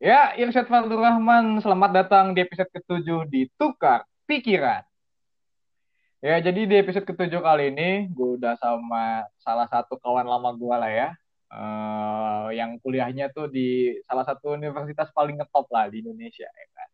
[0.00, 4.84] Ya, Irsyad Fadlur Rahman, selamat datang di episode ketujuh di Tukar Pikiran.
[6.20, 10.76] Ya, jadi di episode ketujuh kali ini, gue udah sama salah satu kawan lama gue
[10.76, 11.08] lah ya,
[11.48, 16.88] uh, yang kuliahnya tuh di salah satu universitas paling ngetop lah di Indonesia, ya kan.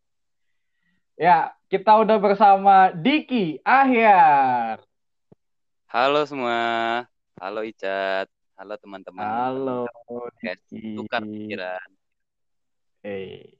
[1.19, 1.37] Ya,
[1.67, 4.79] kita udah bersama Diki Ahyar.
[5.91, 7.03] Halo semua,
[7.43, 9.21] halo Icat, halo teman-teman.
[9.21, 9.85] Halo.
[10.97, 11.89] Tukar Pikiran.
[13.05, 13.53] Hey.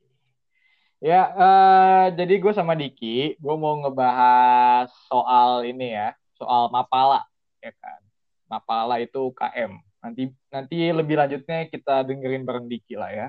[0.98, 7.30] Ya, uh, jadi gue sama Diki, gue mau ngebahas soal ini ya, soal Mapala,
[7.62, 8.02] ya kan.
[8.50, 9.78] Mapala itu UKM.
[10.02, 13.27] Nanti nanti lebih lanjutnya kita dengerin bareng Diki lah ya.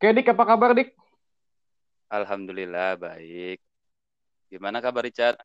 [0.00, 0.96] Oke, Dik, apa kabar, Dik?
[2.08, 3.60] Alhamdulillah, baik.
[4.48, 5.36] Gimana kabar, Richard?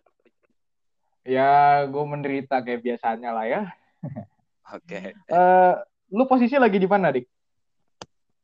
[1.27, 3.61] Ya, gue menderita kayak biasanya lah ya.
[4.71, 4.87] Oke.
[4.87, 5.05] Okay.
[5.27, 5.75] Uh,
[6.15, 7.27] lu posisi lagi di mana, Dik?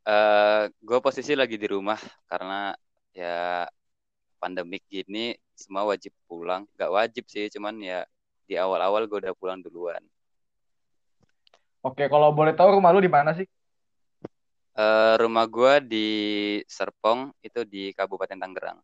[0.07, 2.71] Uh, eh, gue posisi lagi di rumah karena
[3.11, 3.67] ya
[4.39, 6.67] pandemik gini semua wajib pulang.
[6.75, 8.03] Gak wajib sih, cuman ya
[8.47, 10.03] di awal-awal gue udah pulang duluan.
[11.83, 13.47] Oke, kalau boleh tahu rumah lu di mana sih?
[14.77, 16.07] Uh, rumah gue di
[16.67, 18.79] Serpong, itu di Kabupaten Tangerang.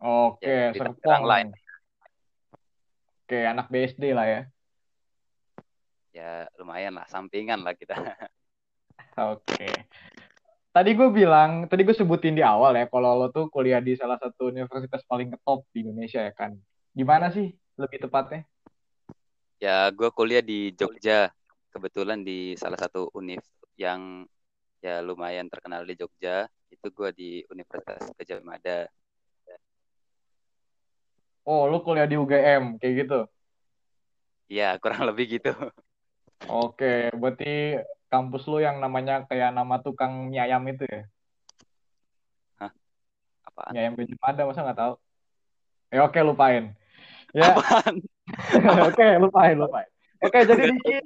[0.00, 1.24] Oke, ya, Serpong.
[1.24, 1.48] lain.
[3.24, 4.40] Oke, anak BSD lah ya.
[6.10, 7.94] Ya, lumayan lah, sampingan lah kita.
[9.34, 9.86] Oke.
[10.70, 14.18] Tadi gue bilang, tadi gue sebutin di awal ya, kalau lo tuh kuliah di salah
[14.18, 16.54] satu universitas paling top di Indonesia ya kan.
[16.94, 18.46] Gimana sih lebih tepatnya?
[19.58, 21.30] Ya, gue kuliah di Jogja.
[21.70, 23.42] Kebetulan di salah satu univ
[23.78, 24.26] yang
[24.82, 26.46] ya lumayan terkenal di Jogja.
[26.70, 28.86] Itu gue di Universitas Gajah Mada.
[31.42, 33.20] Oh, lu kuliah di UGM, kayak gitu?
[34.46, 35.50] Iya, kurang lebih gitu.
[36.48, 37.76] Oke, berarti
[38.08, 41.02] kampus lu yang namanya kayak nama tukang mie ayam itu ya?
[42.62, 42.72] Hah?
[43.44, 43.72] Apaan?
[43.76, 44.94] Mie ayam Gajah Mada, masa nggak tahu?
[45.90, 46.64] Ya oke, lupain.
[47.36, 47.54] Ya.
[48.88, 49.88] oke, lupain, lupain.
[50.20, 50.96] Oke, jadi Diki,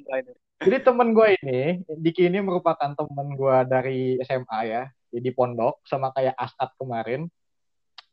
[0.58, 4.82] jadi temen gue ini, Diki ini merupakan temen gue dari SMA ya,
[5.14, 7.30] jadi pondok sama kayak Asad kemarin.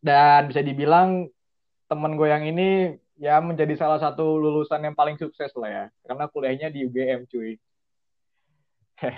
[0.02, 1.30] Dan bisa dibilang
[1.90, 6.26] temen gue yang ini ya menjadi salah satu lulusan yang paling sukses lah ya, karena
[6.26, 7.62] kuliahnya di UGM cuy.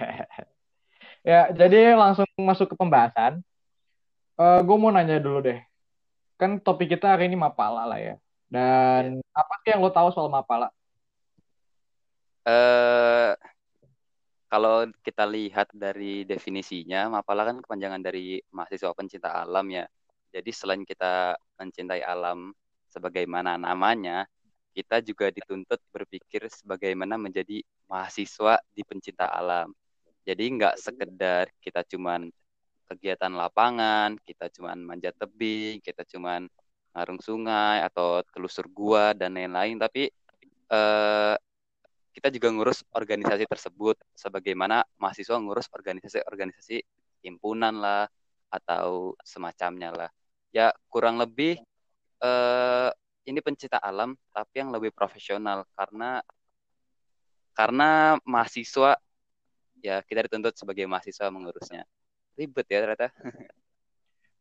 [1.29, 3.39] ya, jadi langsung masuk ke pembahasan.
[4.35, 5.63] Uh, eh, gue mau nanya dulu deh.
[6.35, 8.15] Kan topik kita hari ini Mapala lah ya.
[8.51, 9.39] Dan ya.
[9.39, 10.67] apa sih yang lo tahu soal Mapala?
[12.43, 13.39] Uh,
[14.51, 19.87] kalau kita lihat dari definisinya, Mapala kan kepanjangan dari mahasiswa pencinta alam ya.
[20.35, 22.51] Jadi selain kita mencintai alam
[22.93, 24.29] sebagaimana namanya,
[24.73, 29.73] kita juga dituntut berpikir sebagaimana menjadi mahasiswa di pencinta alam.
[30.25, 32.29] Jadi nggak sekedar kita cuman
[32.89, 36.45] kegiatan lapangan, kita cuman manjat tebing, kita cuman
[36.93, 40.09] ngarung sungai atau telusur gua dan lain-lain, tapi
[40.69, 41.35] eh,
[42.13, 46.77] kita juga ngurus organisasi tersebut sebagaimana mahasiswa ngurus organisasi-organisasi
[47.25, 48.05] himpunan lah
[48.53, 50.09] atau semacamnya lah.
[50.53, 51.57] Ya kurang lebih
[52.23, 52.89] eh,
[53.27, 56.23] ini pencinta alam tapi yang lebih profesional karena
[57.53, 58.97] karena mahasiswa
[59.83, 61.83] ya kita dituntut sebagai mahasiswa mengurusnya
[62.39, 63.11] ribet ya ternyata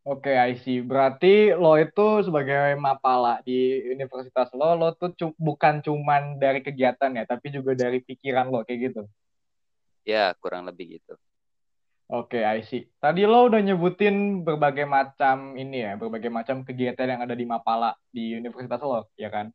[0.02, 0.82] Oke, okay, I see.
[0.82, 7.14] Berarti lo itu sebagai mapala di universitas lo, lo tuh cu bukan cuman dari kegiatan
[7.14, 9.02] ya, tapi juga dari pikiran lo, kayak gitu?
[10.02, 11.14] Ya, kurang lebih gitu.
[12.12, 12.84] Oke, I see.
[13.00, 17.96] Tadi lo udah nyebutin berbagai macam ini ya, berbagai macam kegiatan yang ada di Mapala
[18.12, 19.48] di universitas lo, ya kan?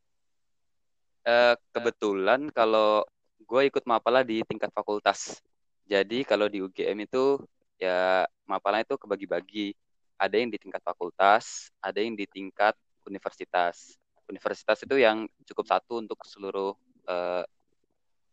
[1.22, 3.06] Uh, kebetulan kalau
[3.46, 5.38] gue ikut Mapala di tingkat fakultas.
[5.86, 7.38] Jadi kalau di UGM itu
[7.78, 9.78] ya Mapala itu kebagi-bagi.
[10.18, 12.74] Ada yang di tingkat fakultas, ada yang di tingkat
[13.06, 14.02] universitas.
[14.26, 16.74] Universitas itu yang cukup satu untuk seluruh
[17.06, 17.46] uh,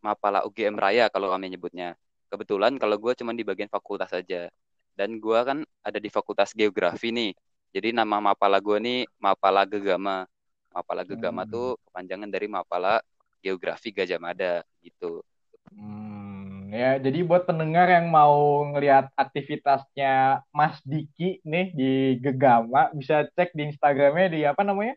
[0.01, 1.93] Mapala UGM Raya kalau kami nyebutnya
[2.35, 4.51] kebetulan kalau gue cuma di bagian fakultas saja
[4.99, 7.31] dan gue kan ada di fakultas geografi nih.
[7.71, 10.27] Jadi nama mapala gue nih mapala gegama.
[10.75, 11.51] Mapala gegama hmm.
[11.51, 12.99] tuh kepanjangan dari mapala
[13.39, 15.23] geografi Gajah Mada gitu.
[15.71, 23.27] Hmm, ya jadi buat pendengar yang mau ngelihat aktivitasnya Mas Diki nih di gegama bisa
[23.39, 24.95] cek di Instagramnya di apa namanya?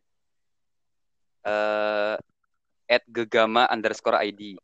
[1.46, 2.18] Uh,
[2.90, 4.58] at gegama underscore ID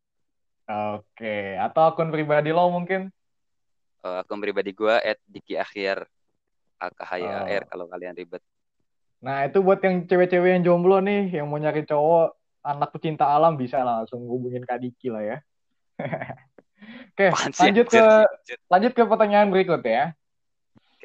[0.65, 3.13] Oke, atau akun pribadi lo mungkin?
[4.01, 6.09] Uh, akun pribadi gue at Diki Akhir
[6.81, 7.69] AKHYAR oh.
[7.69, 8.41] kalau kalian ribet.
[9.25, 13.61] Nah itu buat yang cewek-cewek yang jomblo nih, yang mau nyari cowok anak pecinta alam
[13.61, 15.37] bisa langsung hubungin Kak Diki lah ya.
[17.15, 17.29] Oke,
[17.61, 18.05] lanjut ke
[18.69, 20.13] lanjut ke pertanyaan berikut ya.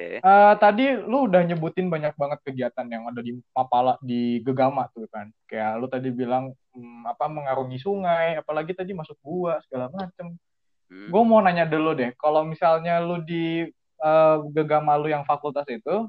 [0.00, 0.24] Oke.
[0.24, 5.04] Uh, tadi lu udah nyebutin banyak banget kegiatan yang ada di Mapala di Gegama tuh
[5.12, 5.28] kan.
[5.44, 10.40] Kayak lu tadi bilang hmm, apa mengarungi sungai, apalagi tadi masuk gua segala macem.
[10.88, 11.12] Hmm.
[11.12, 13.68] Gue mau nanya dulu deh, kalau misalnya lu di
[14.00, 16.08] uh, Gegama lu yang fakultas itu,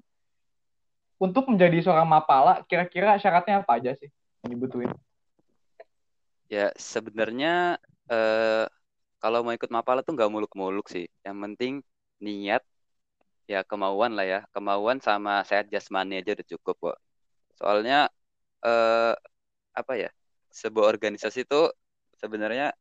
[1.19, 4.07] untuk menjadi seorang Mapala, kira-kira syaratnya apa aja sih
[4.41, 4.89] yang dibutuhin?
[6.47, 7.75] Ya sebenarnya
[8.07, 8.65] uh,
[9.19, 11.11] kalau mau ikut Mapala tuh nggak muluk-muluk sih.
[11.27, 11.73] Yang penting
[12.23, 12.63] niat
[13.49, 14.39] ya kemauan lah ya.
[14.53, 16.97] Kemauan sama sehat jasmani aja udah cukup kok.
[17.57, 18.09] Soalnya
[18.65, 19.13] eh,
[19.71, 20.09] apa ya
[20.51, 21.71] sebuah organisasi itu
[22.19, 22.75] sebenarnya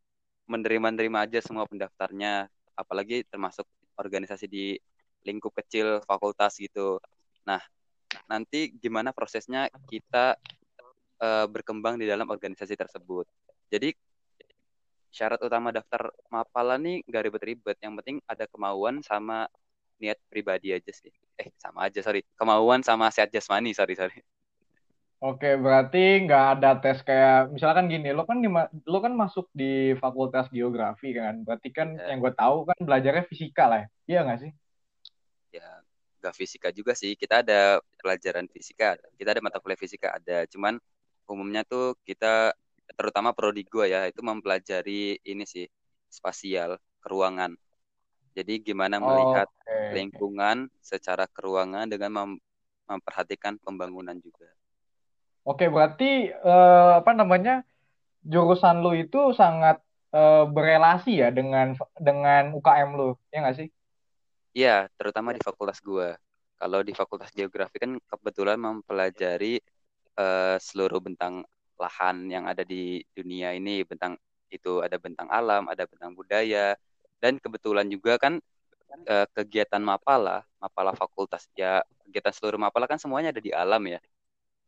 [0.51, 2.51] menerima-nerima aja semua pendaftarnya.
[2.75, 3.67] Apalagi termasuk
[4.01, 4.75] organisasi di
[5.25, 6.99] lingkup kecil fakultas gitu.
[7.45, 7.61] Nah
[8.27, 10.35] nanti gimana prosesnya kita
[11.21, 13.29] uh, berkembang di dalam organisasi tersebut.
[13.71, 13.93] Jadi
[15.11, 17.77] syarat utama daftar mapala nih gak ribet-ribet.
[17.83, 19.47] Yang penting ada kemauan sama
[20.01, 21.13] niat pribadi aja sih.
[21.37, 22.25] Eh, sama aja, sorry.
[22.35, 24.25] Kemauan sama sehat jasmani, sorry, sorry.
[25.21, 28.49] Oke, berarti nggak ada tes kayak misalkan gini, lo kan di,
[28.89, 32.17] lo kan masuk di Fakultas Geografi kan, berarti kan ya.
[32.17, 33.89] yang gue tahu kan belajarnya fisika lah, ya.
[34.09, 34.53] iya nggak sih?
[35.53, 35.85] Ya,
[36.25, 37.21] nggak fisika juga sih.
[37.21, 40.81] Kita ada pelajaran fisika, kita ada mata kuliah fisika ada, cuman
[41.29, 42.57] umumnya tuh kita
[42.97, 45.69] terutama prodi gue ya itu mempelajari ini sih
[46.11, 47.55] spasial keruangan
[48.35, 50.01] jadi gimana melihat okay.
[50.01, 52.31] lingkungan secara keruangan dengan mem
[52.91, 54.51] memperhatikan pembangunan juga.
[55.47, 57.63] Oke, berarti uh, apa namanya
[58.27, 59.79] jurusan lu itu sangat
[60.11, 63.69] uh, berelasi ya dengan dengan UKM lu, ya nggak sih?
[64.51, 66.19] Iya, terutama di fakultas gua.
[66.59, 69.63] Kalau di fakultas geografi kan kebetulan mempelajari
[70.19, 71.47] uh, seluruh bentang
[71.81, 74.19] lahan yang ada di dunia ini, bentang
[74.53, 76.77] itu ada bentang alam, ada bentang budaya,
[77.21, 78.41] dan kebetulan juga kan
[79.07, 84.01] uh, kegiatan Mapala, Mapala fakultas ya kegiatan seluruh Mapala kan semuanya ada di alam ya.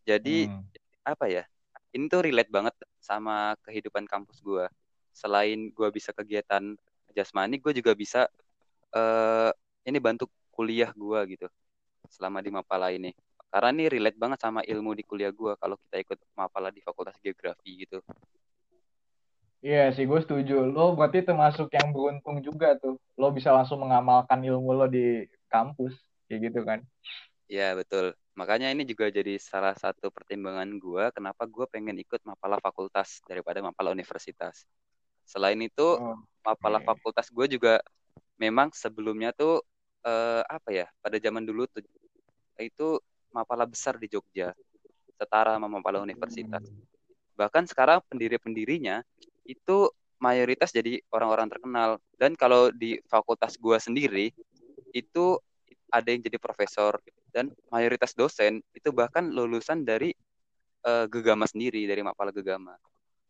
[0.06, 0.62] Jadi hmm.
[1.08, 1.44] apa ya?
[1.93, 4.64] Ini tuh relate banget sama kehidupan kampus gue.
[5.12, 6.72] Selain gue bisa kegiatan
[7.12, 8.25] jasmani, gue juga bisa
[8.96, 9.52] uh,
[9.84, 11.49] ini bantu kuliah gue gitu
[12.08, 13.12] selama di Mapala ini.
[13.52, 17.20] Karena ini relate banget sama ilmu di kuliah gue kalau kita ikut Mapala di Fakultas
[17.20, 18.00] Geografi gitu.
[19.62, 20.67] Iya sih, gue setuju.
[20.67, 22.99] Lo berarti termasuk yang beruntung juga tuh.
[23.14, 25.94] Lo bisa langsung mengamalkan ilmu lo di kampus,
[26.26, 26.82] kayak gitu kan?
[27.47, 28.11] Iya, betul.
[28.35, 33.62] Makanya ini juga jadi salah satu pertimbangan gue kenapa gue pengen ikut Mapala Fakultas daripada
[33.62, 34.67] Mapala Universitas.
[35.23, 36.87] Selain itu, oh, Mapala okay.
[36.91, 37.79] Fakultas gue juga
[38.43, 39.62] memang sebelumnya tuh
[40.03, 40.91] eh, apa ya?
[40.99, 41.87] Pada zaman dulu tuh
[42.59, 42.99] itu
[43.31, 44.50] Mapala besar di Jogja,
[45.14, 46.67] setara sama Mapala Universitas.
[46.67, 46.82] Hmm.
[47.38, 49.06] Bahkan sekarang pendiri-pendirinya
[49.46, 49.90] itu
[50.22, 51.98] mayoritas jadi orang-orang terkenal.
[52.14, 54.30] Dan kalau di fakultas gua sendiri
[54.94, 55.38] itu
[55.92, 56.96] ada yang jadi profesor
[57.32, 60.12] dan mayoritas dosen itu bahkan lulusan dari
[60.86, 62.76] uh, Gegama sendiri dari Mapala Gegama.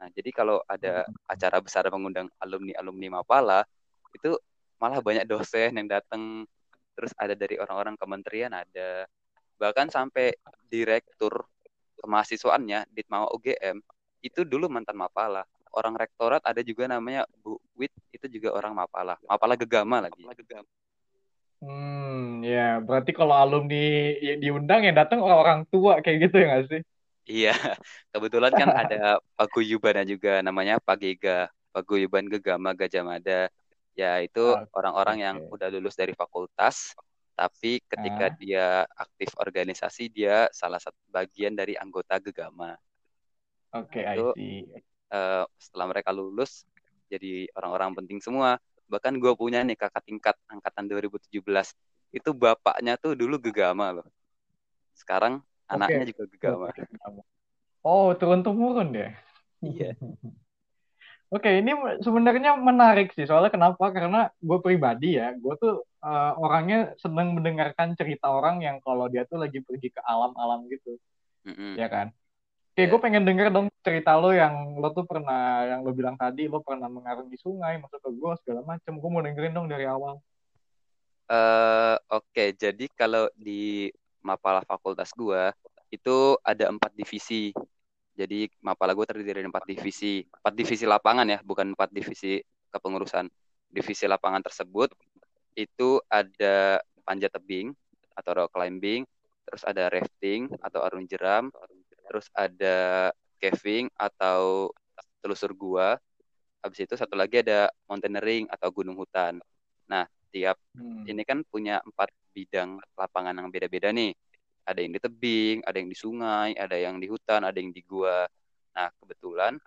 [0.02, 3.62] Nah, jadi kalau ada acara besar mengundang alumni-alumni Mapala
[4.14, 4.34] itu
[4.82, 6.42] malah banyak dosen yang datang
[6.98, 9.06] terus ada dari orang-orang kementerian ada.
[9.56, 10.34] Bahkan sampai
[10.66, 11.46] direktur
[12.02, 13.78] kemahasiswaannya Ditma UGM
[14.26, 19.16] itu dulu mantan Mapala orang rektorat ada juga namanya Bu Wit itu juga orang Mapala
[19.24, 20.20] Mapala Gegama lagi.
[21.62, 26.81] Hmm ya berarti kalau alumni diundang yang datang orang-orang tua kayak gitu ya nggak sih?
[27.22, 27.55] Iya
[28.12, 33.46] kebetulan kan ada paguyuban juga namanya Pagega paguyuban Gegama Gajah Mada.
[33.93, 35.24] Ya itu orang-orang okay.
[35.29, 36.96] yang udah lulus dari fakultas
[37.32, 38.34] tapi ketika ah.
[38.36, 42.76] dia aktif organisasi dia salah satu bagian dari anggota Gegama.
[43.72, 44.69] Oke, okay, I see
[45.12, 46.64] uh, setelah mereka lulus
[47.12, 48.56] jadi orang-orang penting semua
[48.88, 51.28] bahkan gue punya nih kakak tingkat angkatan 2017
[52.12, 54.08] itu bapaknya tuh dulu gegama loh
[54.96, 55.72] sekarang okay.
[55.76, 56.66] anaknya juga gegama
[57.84, 59.12] oh turun temurun deh
[59.60, 59.96] iya
[61.32, 61.72] Oke, okay, ini
[62.04, 63.88] sebenarnya menarik sih soalnya kenapa?
[63.88, 69.24] Karena gue pribadi ya, gue tuh uh, orangnya seneng mendengarkan cerita orang yang kalau dia
[69.24, 71.00] tuh lagi pergi ke alam-alam gitu,
[71.48, 71.72] mm -hmm.
[71.81, 72.12] ya kan?
[72.72, 76.48] Oke, gue pengen denger dong cerita lo yang lo tuh pernah, yang lo bilang tadi,
[76.48, 78.96] lo pernah mengarungi sungai, masuk ke gua segala macem.
[78.96, 80.17] Gue mau dengerin dong dari awal.
[81.29, 82.48] Uh, Oke, okay.
[82.56, 83.93] jadi kalau di
[84.24, 85.52] Mapala Fakultas gue,
[85.93, 87.52] itu ada empat divisi.
[88.17, 90.24] Jadi Mapala gue terdiri dari empat divisi.
[90.24, 92.41] Empat divisi lapangan ya, bukan empat divisi
[92.72, 93.29] kepengurusan.
[93.69, 94.96] Divisi lapangan tersebut,
[95.60, 97.76] itu ada panjat tebing
[98.17, 99.05] atau rock climbing,
[99.44, 101.52] terus ada rafting atau arung jeram,
[102.12, 103.08] terus ada
[103.40, 104.69] caving atau
[105.24, 105.96] telusur gua,
[106.62, 109.42] Habis itu satu lagi ada mountaineering atau gunung hutan.
[109.90, 111.10] Nah, tiap hmm.
[111.10, 114.14] ini kan punya empat bidang lapangan yang beda-beda nih.
[114.62, 117.82] Ada yang di tebing, ada yang di sungai, ada yang di hutan, ada yang di
[117.82, 118.31] gua.
[118.78, 119.58] Nah, kebetulan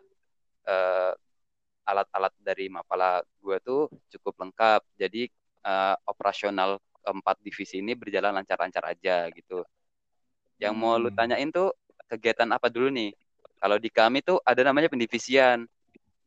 [0.72, 1.12] uh,
[1.84, 4.88] alat-alat dari Mapala gua tuh cukup lengkap.
[4.96, 5.28] Jadi
[5.68, 9.68] uh, operasional keempat divisi ini berjalan lancar-lancar aja gitu.
[10.64, 10.80] Yang hmm.
[10.80, 11.18] mau lu hmm.
[11.20, 11.76] tanyain tuh
[12.10, 13.12] kegiatan apa dulu nih?
[13.60, 15.66] Kalau di kami tuh ada namanya pendivisian.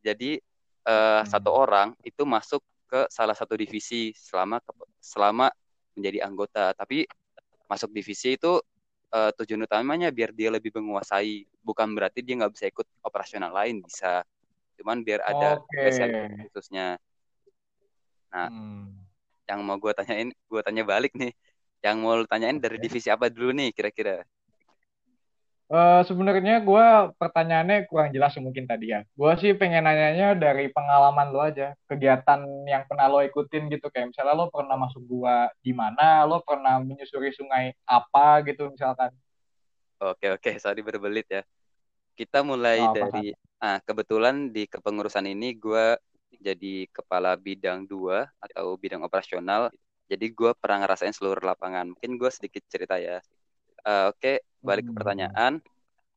[0.02, 0.38] Jadi
[0.86, 1.26] uh, hmm.
[1.28, 4.58] satu orang itu masuk ke salah satu divisi selama
[4.98, 5.46] selama
[5.94, 6.72] menjadi anggota.
[6.74, 7.04] Tapi
[7.68, 8.58] masuk divisi itu
[9.12, 11.46] uh, tujuan utamanya biar dia lebih menguasai.
[11.62, 14.24] Bukan berarti dia nggak bisa ikut operasional lain bisa.
[14.80, 16.48] Cuman biar ada okay.
[16.48, 16.96] khususnya.
[18.28, 18.92] Nah, hmm.
[19.48, 21.32] yang mau gue tanyain, gue tanya balik nih.
[21.80, 24.26] Yang mau tanyain dari divisi apa dulu nih kira-kira?
[25.68, 26.86] Uh, sebenarnya gue
[27.20, 29.04] pertanyaannya kurang jelas mungkin tadi ya.
[29.12, 34.16] Gue sih pengen nanyanya dari pengalaman lo aja, kegiatan yang pernah lo ikutin gitu kayak
[34.16, 39.12] misalnya lo pernah masuk gua di mana, lo pernah menyusuri sungai apa gitu misalkan.
[40.00, 41.44] Oke oke, sorry berbelit ya.
[42.16, 46.00] Kita mulai oh, dari, ah kebetulan di kepengurusan ini gue
[46.40, 49.68] jadi kepala bidang dua atau bidang operasional.
[50.08, 51.92] Jadi gue pernah ngerasain seluruh lapangan.
[51.92, 53.20] Mungkin gue sedikit cerita ya.
[53.84, 54.94] Uh, Oke, okay, balik hmm.
[54.94, 55.52] ke pertanyaan.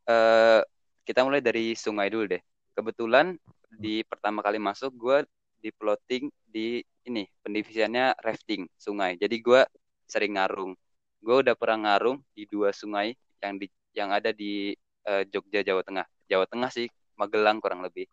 [0.05, 0.61] Uh,
[1.05, 2.41] kita mulai dari sungai dulu deh.
[2.73, 3.35] Kebetulan
[3.71, 5.17] di pertama kali masuk gue
[5.61, 9.17] di plotting di ini pendivisiannya rafting sungai.
[9.17, 9.61] Jadi gue
[10.05, 10.73] sering ngarung.
[11.21, 14.73] Gue udah pernah ngarung di dua sungai yang di yang ada di
[15.07, 16.07] uh, Jogja Jawa Tengah.
[16.31, 16.87] Jawa Tengah sih,
[17.19, 18.07] Magelang kurang lebih.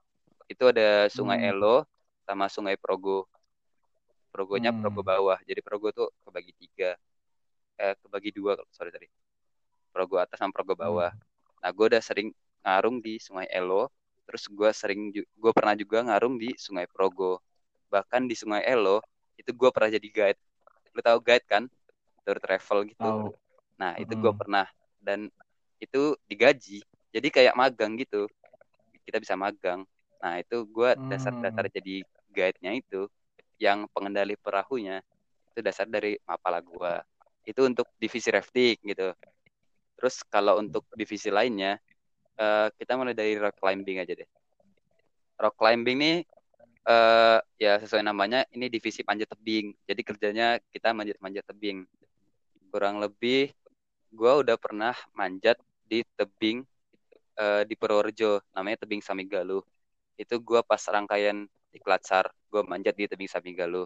[0.51, 1.51] Itu ada Sungai hmm.
[1.55, 1.87] Elo
[2.25, 3.29] sama Sungai Progo.
[4.29, 4.81] Progonya hmm.
[4.85, 5.39] Progo bawah.
[5.47, 6.99] Jadi Progo tuh kebagi tiga,
[7.79, 9.09] eh kebagi dua sorry sorry
[9.91, 11.11] Progo atas sama Progo bawah.
[11.11, 11.61] Hmm.
[11.65, 12.31] Nah, gue udah sering
[12.63, 13.91] ngarung di Sungai Elo,
[14.29, 17.41] terus gue sering gue pernah juga ngarung di Sungai Progo.
[17.89, 19.01] Bahkan di Sungai Elo
[19.35, 20.41] itu gue pernah jadi guide.
[20.93, 21.65] Lu tahu guide kan?
[22.23, 23.09] Tour travel gitu.
[23.09, 23.33] Oh.
[23.81, 24.23] Nah, itu hmm.
[24.23, 24.67] gue pernah
[25.01, 25.33] dan
[25.79, 26.85] itu digaji.
[27.15, 28.29] Jadi kayak magang gitu.
[29.07, 29.89] Kita bisa magang.
[30.19, 31.09] Nah, itu gue hmm.
[31.09, 33.09] dasar-dasar jadi guide-nya itu
[33.59, 35.03] yang pengendali perahunya
[35.53, 36.95] itu dasar dari mapala gue.
[37.43, 39.11] Itu untuk divisi rafting gitu.
[39.99, 41.75] Terus kalau untuk divisi lainnya,
[42.39, 44.29] uh, kita mulai dari rock climbing aja deh.
[45.43, 46.17] Rock climbing nih,
[46.87, 49.75] uh, ya sesuai namanya, ini divisi panjat tebing.
[49.83, 51.83] Jadi kerjanya kita manjat-manjat tebing.
[52.71, 53.51] Kurang lebih,
[54.15, 56.63] gue udah pernah manjat di tebing
[57.43, 59.59] uh, di Purworejo, namanya tebing Samigalu.
[60.15, 63.83] Itu gue pas rangkaian di Klatsar, gue manjat di tebing Samigalu.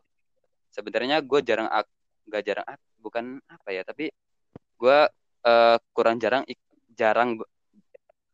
[0.73, 1.69] Sebenarnya gue jarang,
[2.28, 2.66] nggak jarang,
[3.00, 4.09] bukan apa ya, tapi
[4.76, 4.99] gue
[5.46, 6.42] uh, kurang jarang
[6.94, 7.38] jarang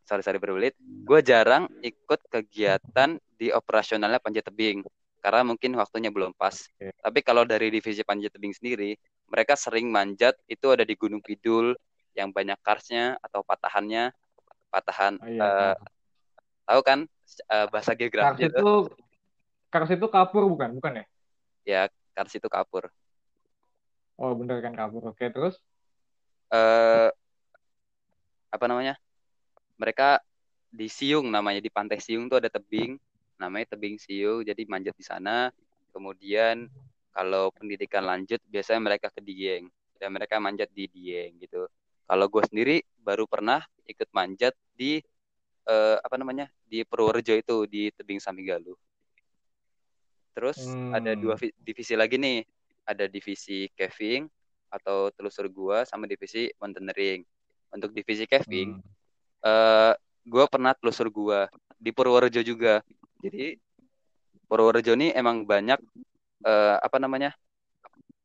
[0.08, 0.74] sorry sorry berbelit.
[0.80, 4.82] Gue jarang ikut kegiatan di operasionalnya panjat tebing
[5.18, 6.54] karena mungkin waktunya belum pas.
[6.78, 6.94] Okay.
[7.02, 8.94] tapi kalau dari divisi panjat tebing sendiri
[9.28, 11.76] mereka sering manjat itu ada di Gunung Kidul
[12.16, 14.10] yang banyak karsnya atau patahannya
[14.68, 15.74] patahan oh, iya, uh,
[16.66, 16.98] tahu kan
[17.48, 18.68] uh, bahasa geografi kars itu
[19.68, 20.76] kars itu kapur bukan?
[20.80, 21.04] Bukan ya?
[21.64, 21.82] Ya
[22.16, 22.88] kars itu kapur.
[24.18, 25.12] Oh bener kan kapur.
[25.12, 25.60] Oke terus
[26.52, 27.11] eh
[28.49, 28.97] apa namanya?
[29.78, 30.19] Mereka
[30.69, 33.00] di Siung namanya di Pantai Siung tuh ada tebing
[33.38, 35.49] namanya tebing Siung jadi manjat di sana.
[35.95, 36.69] Kemudian
[37.14, 39.67] kalau pendidikan lanjut biasanya mereka ke Dieng
[39.99, 41.67] dan mereka manjat di Dieng gitu.
[42.09, 45.02] Kalau gue sendiri baru pernah ikut manjat di
[45.67, 48.73] eh, apa namanya di Purworejo itu di tebing Samigalu.
[50.33, 50.95] Terus hmm.
[50.95, 52.47] ada dua divisi lagi nih,
[52.87, 54.31] ada divisi caving
[54.68, 57.25] atau telusur gua sama divisi mountaineering.
[57.68, 58.84] Untuk divisi caving, hmm.
[59.44, 59.92] uh,
[60.25, 62.80] gua pernah telusur gua di Purworejo juga.
[63.20, 63.60] Jadi
[64.48, 65.80] Purworejo ini emang banyak
[66.44, 67.32] uh, apa namanya?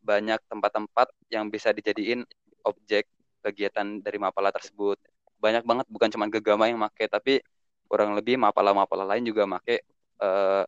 [0.03, 2.27] banyak tempat-tempat yang bisa dijadiin
[2.67, 3.07] objek
[3.39, 5.00] kegiatan dari mapala tersebut.
[5.39, 7.39] Banyak banget bukan cuma gegama yang make tapi
[7.88, 9.83] kurang lebih mapala-mapala lain juga make
[10.19, 10.67] uh,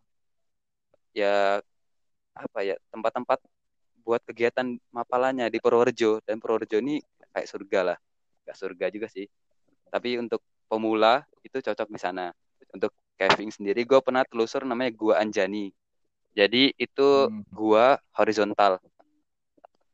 [1.16, 1.64] ya
[2.36, 3.40] apa ya tempat-tempat
[4.06, 6.22] buat kegiatan mapalanya di Purworejo.
[6.22, 7.02] Dan Purworejo ini
[7.34, 7.98] kayak surga lah.
[8.46, 9.26] Gak surga juga sih.
[9.90, 12.30] Tapi untuk pemula itu cocok di sana.
[12.70, 15.74] Untuk caving sendiri gue pernah telusur namanya gua Anjani.
[16.36, 17.50] Jadi itu hmm.
[17.50, 18.78] gua horizontal.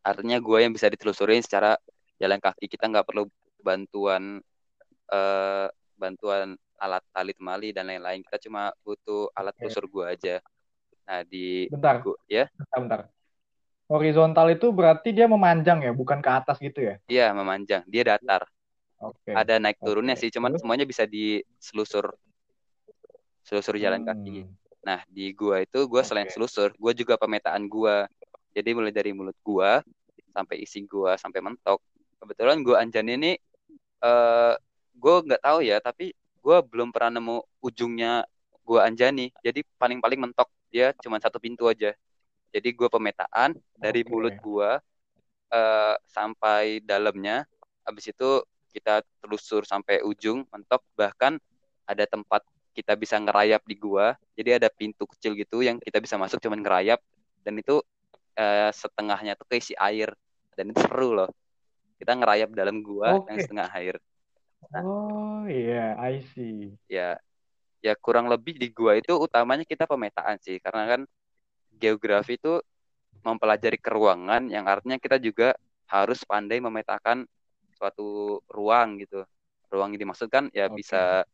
[0.01, 1.77] Artinya gua yang bisa ditelusurin secara
[2.17, 2.65] jalan kaki.
[2.67, 3.29] Kita nggak perlu
[3.61, 4.41] bantuan
[5.13, 8.25] uh, bantuan alat tali temali dan lain-lain.
[8.25, 10.41] Kita cuma butuh alat telusur gua aja.
[11.05, 12.01] Nah di bentar.
[12.01, 12.49] Gua, ya?
[12.57, 13.01] Bentar, bentar
[13.91, 16.95] Horizontal itu berarti dia memanjang ya, bukan ke atas gitu ya?
[17.11, 17.83] Iya, memanjang.
[17.91, 18.47] Dia datar.
[19.03, 19.19] Oke.
[19.27, 19.35] Okay.
[19.35, 20.29] Ada naik turunnya okay.
[20.29, 22.15] sih, cuman semuanya bisa diselusur
[23.43, 24.07] selusur jalan hmm.
[24.07, 24.37] kaki.
[24.87, 26.39] Nah, di gua itu gua selain Oke.
[26.39, 28.07] selusur, gua juga pemetaan gua.
[28.55, 29.83] Jadi mulai dari mulut gua
[30.31, 31.83] sampai isi gua sampai mentok.
[32.21, 33.35] Kebetulan gua Anjan ini
[34.01, 34.53] eh
[34.95, 38.23] gua nggak tahu ya, tapi gua belum pernah nemu ujungnya
[38.63, 39.35] gua Anjani.
[39.43, 41.91] Jadi paling-paling mentok dia cuma satu pintu aja.
[42.51, 44.11] Jadi gua pemetaan dari Oke.
[44.11, 44.79] mulut gua
[45.53, 47.45] eh, sampai dalamnya.
[47.87, 48.43] Habis itu
[48.75, 50.83] kita telusur sampai ujung mentok.
[50.95, 51.39] Bahkan
[51.89, 52.43] ada tempat
[52.77, 54.15] kita bisa ngerayap di gua.
[54.37, 56.99] Jadi ada pintu kecil gitu yang kita bisa masuk cuman ngerayap.
[57.43, 57.81] Dan itu
[58.39, 60.11] eh, setengahnya tuh keisi air.
[60.57, 61.29] Dan itu seru loh.
[61.99, 63.41] Kita ngerayap dalam gua yang Oke.
[63.41, 63.95] setengah air.
[64.73, 66.77] Nah, Oh iya, I see.
[66.89, 67.17] ya
[67.85, 70.57] ya kurang lebih di gua itu utamanya kita pemetaan sih.
[70.63, 71.01] Karena kan
[71.81, 72.61] geografi itu
[73.25, 75.57] mempelajari keruangan yang artinya kita juga
[75.89, 77.25] harus pandai memetakan
[77.75, 79.25] suatu ruang gitu.
[79.73, 80.83] Ruang yang dimaksudkan ya Oke.
[80.83, 81.25] bisa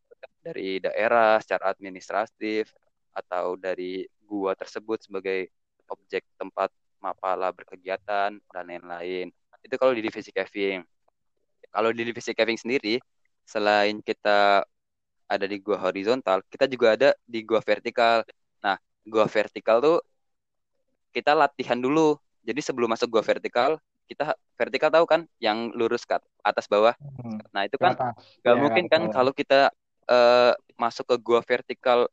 [0.42, 2.72] dari daerah secara administratif
[3.12, 5.52] atau dari gua tersebut sebagai
[5.92, 6.72] objek tempat
[7.04, 9.30] mapala berkegiatan dan lain-lain.
[9.62, 10.82] Itu kalau di divisi caving.
[11.68, 12.96] Kalau di divisi caving sendiri,
[13.44, 14.64] selain kita
[15.28, 18.24] ada di gua horizontal, kita juga ada di gua vertikal.
[18.64, 19.98] Nah, gua vertikal tuh
[21.18, 22.14] kita latihan dulu.
[22.46, 26.14] Jadi sebelum masuk gua vertikal, kita vertikal tahu kan yang lurus ke
[26.46, 26.94] atas bawah.
[27.02, 28.22] Hmm, Nah, itu kan atas.
[28.46, 29.74] gak Ya, mungkin kan kalau kita
[30.08, 32.06] eh, masuk ke gua vertikal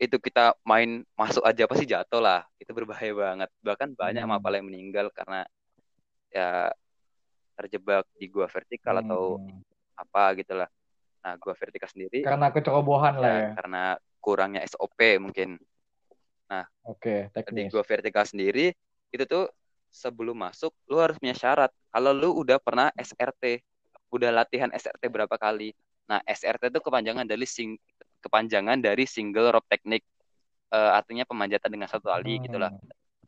[0.00, 2.48] itu kita main masuk aja pasti jatuh lah.
[2.56, 3.50] Itu berbahaya banget.
[3.60, 4.32] Bahkan banyak Hmm.
[4.32, 5.44] mapal yang meninggal karena
[6.32, 6.72] ya
[7.60, 9.60] terjebak di gua vertikal atau Hmm.
[9.94, 10.70] apa gitulah.
[11.22, 13.50] Nah, gua vertikal sendiri Karena kecerobohan lah ya ya.
[13.60, 13.82] karena
[14.18, 15.60] kurangnya SOP mungkin.
[16.88, 17.68] Oke, di teknis.
[17.70, 18.72] gua vertikal sendiri
[19.12, 19.48] itu tuh
[19.88, 23.60] sebelum masuk lu harus punya syarat kalau lu udah pernah SRT
[24.12, 25.72] udah latihan SRT berapa kali
[26.08, 27.76] nah SRT itu kepanjangan dari sing
[28.24, 30.04] kepanjangan dari single rope technique
[30.68, 32.44] Eh, artinya pemanjatan dengan satu tali Hmm.
[32.44, 32.68] gitulah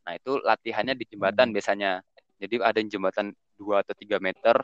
[0.05, 1.57] nah itu latihannya di jembatan Hmm.
[1.57, 1.91] biasanya
[2.37, 4.61] jadi ada jembatan 2 atau 3 meter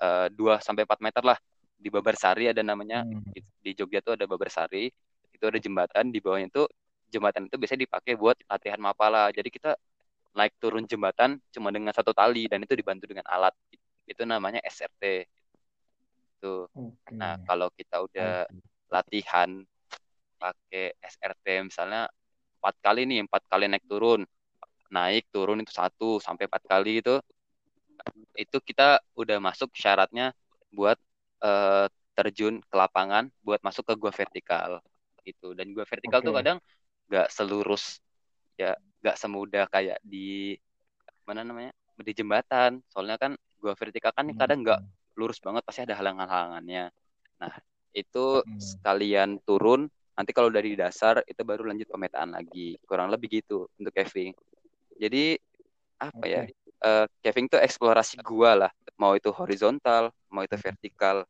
[0.00, 1.36] eh, 2 sampai 4 meter lah
[1.76, 3.20] di Babarsari ada namanya Hmm.
[3.28, 4.88] di, di Jogja tuh ada Babarsari
[5.36, 6.64] itu ada jembatan di bawahnya itu
[7.14, 9.30] jembatan itu biasanya dipakai buat latihan mapala.
[9.30, 9.78] Jadi kita
[10.34, 13.54] naik turun jembatan cuma dengan satu tali dan itu dibantu dengan alat.
[14.04, 15.30] Itu namanya SRT.
[16.42, 16.66] Tuh.
[16.74, 17.14] Oke.
[17.14, 18.58] Nah, kalau kita udah see.
[18.90, 19.62] latihan
[20.42, 22.10] pakai SRT misalnya
[22.58, 24.26] empat kali nih, empat kali naik turun.
[24.90, 27.22] Naik turun itu satu sampai empat kali itu
[28.34, 30.34] itu kita udah masuk syaratnya
[30.74, 30.98] buat
[31.42, 34.82] eh, terjun ke lapangan buat masuk ke gua vertikal
[35.26, 36.38] gitu dan gua vertikal tuh Oke.
[36.42, 36.58] kadang
[37.10, 38.00] nggak selurus
[38.56, 40.56] ya nggak semudah kayak di
[41.28, 44.38] mana namanya di jembatan soalnya kan gua vertikal kan Hmm.
[44.38, 44.80] kadang nggak
[45.14, 46.90] lurus banget pasti ada halangan-halangannya
[47.38, 47.54] nah
[47.94, 48.58] itu Hmm.
[48.58, 53.90] sekalian turun nanti kalau dari dasar itu baru lanjut pemetaan lagi kurang lebih gitu untuk
[53.94, 54.34] caving
[54.98, 55.38] jadi
[55.98, 56.54] apa ya Oke.
[56.84, 61.26] eh, caving tuh eksplorasi gua lah mau itu horizontal mau itu vertikal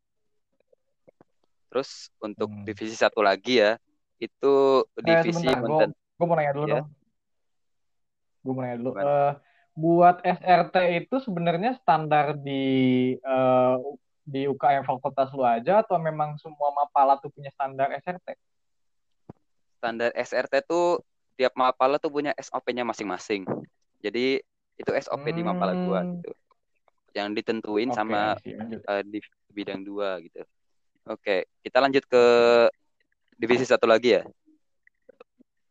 [1.69, 2.65] terus untuk Hmm.
[2.65, 3.77] divisi satu lagi ya
[4.21, 4.55] itu
[4.99, 6.75] Eh, divisi gue konten gue mau nanya dulu Ya.
[6.81, 6.89] dong.
[8.45, 8.91] Gue mau nanya dulu.
[8.95, 9.05] Gimana?
[9.05, 9.33] Eh,
[9.75, 12.65] buat SRT itu sebenarnya standar di
[13.19, 13.77] eh,
[14.25, 18.39] di UKM fakultas lu aja atau memang semua mapala tuh punya standar SRT?
[19.77, 21.05] standar SRT tuh
[21.37, 23.45] tiap mapala tuh punya SOP-nya masing-masing
[24.01, 24.41] jadi
[24.81, 26.25] itu SOP di mapala gua Hmm.
[26.25, 26.33] gitu
[27.13, 29.21] yang ditentuin Oke, sama eh, di
[29.53, 30.41] bidang dua gitu
[31.05, 32.25] oke kita lanjut ke
[33.45, 34.23] divisi satu lagi ya?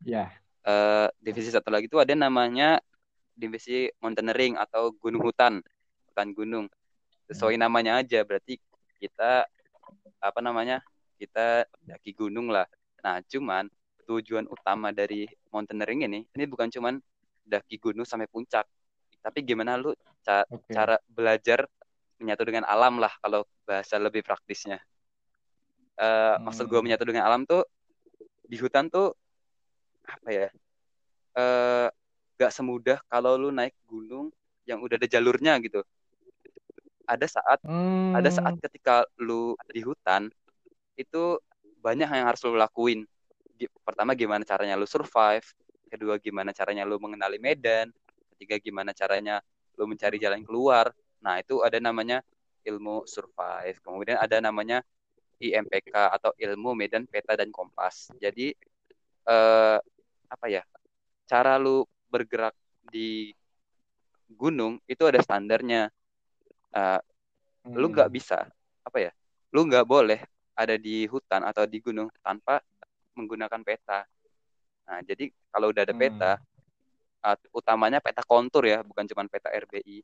[0.05, 0.25] Ya.
[0.61, 2.77] Eh, divisi satu lagi tuh ada namanya
[3.33, 5.57] divisi mountaineering atau gunung hutan
[6.13, 6.65] hutan gunung.
[7.25, 8.61] Sesuai namanya aja berarti
[9.01, 9.49] kita
[10.21, 10.85] apa namanya
[11.17, 12.69] kita daki gunung lah.
[13.01, 13.65] Nah cuman
[14.05, 17.01] tujuan utama dari mountaineering ini ini bukan cuman
[17.41, 18.69] daki gunung sampai puncak.
[19.25, 20.69] Tapi gimana lu ca- Oke.
[20.69, 21.65] cara belajar
[22.21, 24.77] menyatu dengan alam lah kalau bahasa lebih praktisnya
[25.93, 26.85] Eh, maksud gue Hmm.
[26.89, 27.61] menyatu dengan alam tuh
[28.49, 29.13] di hutan tuh
[30.03, 30.47] apa ya
[31.37, 31.87] eh
[32.37, 34.33] gak semudah kalau lu naik gunung
[34.65, 35.85] yang udah ada jalurnya gitu
[37.05, 37.61] ada saat
[38.09, 38.63] ada saat Hmm.
[38.65, 40.33] ketika lu di hutan
[40.97, 41.37] itu
[41.81, 43.05] banyak yang harus lu lakuin
[43.85, 45.45] pertama gimana caranya lu survive
[45.93, 47.93] kedua gimana caranya lu mengenali medan
[48.33, 49.45] ketiga gimana caranya
[49.77, 50.89] lu mencari jalan keluar
[51.21, 52.25] nah itu ada namanya
[52.65, 54.81] ilmu survive kemudian ada namanya
[55.39, 58.53] IMPK atau ilmu medan peta dan kompas jadi
[59.29, 59.77] eh,
[60.29, 60.63] apa ya
[61.29, 62.53] cara lu bergerak
[62.93, 63.33] di
[64.33, 65.89] gunung itu ada standarnya
[66.73, 67.01] Eh,
[67.77, 68.17] lu nggak Hmm.
[68.17, 68.49] bisa
[68.81, 69.11] apa ya
[69.53, 70.19] lu nggak boleh
[70.57, 72.57] ada di hutan atau di gunung tanpa
[73.13, 74.09] menggunakan peta
[74.83, 77.25] Nah, jadi kalau udah ada peta, hmm.
[77.25, 80.03] uh, utamanya peta kontur ya, bukan cuma peta RBI.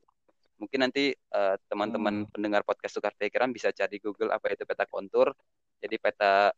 [0.60, 2.36] Mungkin nanti uh, teman-teman hmm.
[2.36, 5.32] pendengar podcast Tukar Pikiran bisa cari Google apa itu peta kontur.
[5.80, 6.52] Jadi peta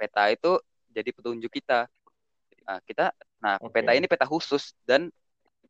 [0.00, 0.56] peta itu
[0.88, 1.84] jadi petunjuk kita.
[2.64, 3.12] Nah, kita
[3.44, 3.84] nah okay.
[3.84, 5.12] peta ini peta khusus dan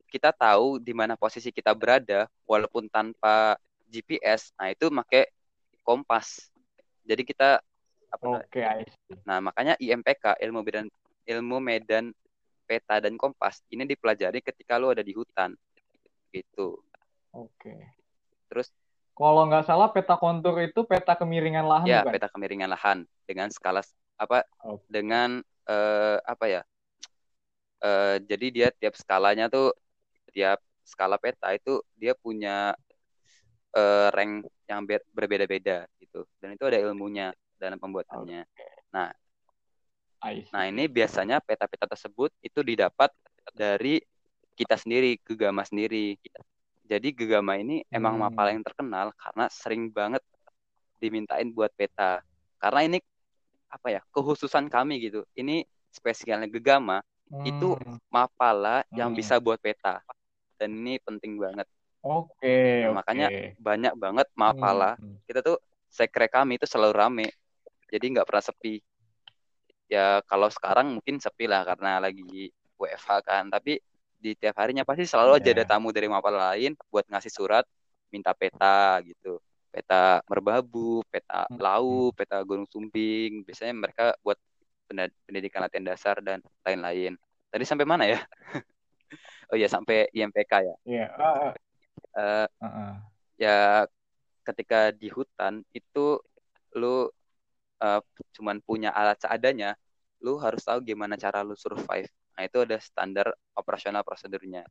[0.07, 3.59] kita tahu di mana posisi kita berada walaupun tanpa
[3.91, 4.55] GPS.
[4.55, 5.27] Nah, itu pakai
[5.83, 6.53] kompas.
[7.03, 7.59] Jadi kita
[8.13, 8.87] apa Oke, okay,
[9.27, 10.87] Nah, makanya IMPK ilmu medan
[11.27, 12.15] ilmu medan
[12.69, 15.57] peta dan kompas ini dipelajari ketika lo ada di hutan.
[16.31, 16.79] Gitu.
[17.33, 17.51] Oke.
[17.59, 17.81] Okay.
[18.53, 18.69] Terus
[19.13, 22.13] kalau nggak salah peta kontur itu peta kemiringan lahan Ya, bukan?
[22.17, 23.85] peta kemiringan lahan dengan skala
[24.17, 24.85] apa okay.
[24.89, 26.63] dengan uh, apa ya?
[27.83, 29.75] Uh, jadi dia tiap skalanya tuh
[30.31, 32.73] tiap skala peta itu dia punya
[33.75, 38.43] uh, rank yang berbeda-beda gitu dan itu ada ilmunya dalam pembuatannya.
[38.49, 38.73] Okay.
[38.93, 39.09] Nah,
[40.51, 43.11] nah ini biasanya peta-peta tersebut itu didapat
[43.55, 44.03] dari
[44.55, 46.19] kita sendiri, Gegama sendiri.
[46.93, 47.97] Jadi Gegama ini hmm.
[47.97, 50.21] emang mapal yang terkenal karena sering banget
[51.01, 52.21] dimintain buat peta.
[52.61, 52.99] Karena ini
[53.73, 55.25] apa ya kekhususan kami gitu.
[55.33, 57.01] Ini spesialnya Gegama
[57.33, 57.45] hmm.
[57.49, 57.81] itu
[58.13, 59.19] mapala yang hmm.
[59.19, 60.05] bisa buat peta
[60.61, 61.65] dan ini penting banget.
[62.05, 62.37] Oke.
[62.37, 65.01] Okay, nah, makanya banyak banget mapala.
[65.01, 65.17] Hmm.
[65.25, 65.57] Kita tuh
[65.93, 67.29] sekre kami itu selalu rame
[67.93, 68.81] jadi nggak pernah sepi
[69.93, 72.49] ya kalau sekarang mungkin sepi lah karena lagi
[72.81, 73.77] WFH kan tapi
[74.23, 75.71] di tiap harinya pasti selalu aja ada iya.
[75.71, 77.67] tamu dari mapal lain buat ngasih surat
[78.15, 79.43] minta peta gitu
[79.75, 81.59] peta merbabu peta hmm.
[81.59, 84.39] lau peta gunung sumbing biasanya mereka buat
[85.27, 87.19] pendidikan latihan dasar dan lain-lain
[87.51, 88.21] tadi sampai mana ya
[89.51, 91.09] oh ya sampai IMPK ya yeah.
[91.19, 91.51] uh,
[92.15, 92.93] uh, uh, uh.
[93.41, 93.89] ya
[94.47, 96.19] ketika di hutan itu
[96.75, 97.09] lu
[97.83, 98.01] uh,
[98.39, 99.75] cuman punya alat seadanya,
[100.23, 102.09] lu harus tahu gimana cara lu survive.
[102.43, 104.67] Nah, itu ada standar operasional prosedurnya.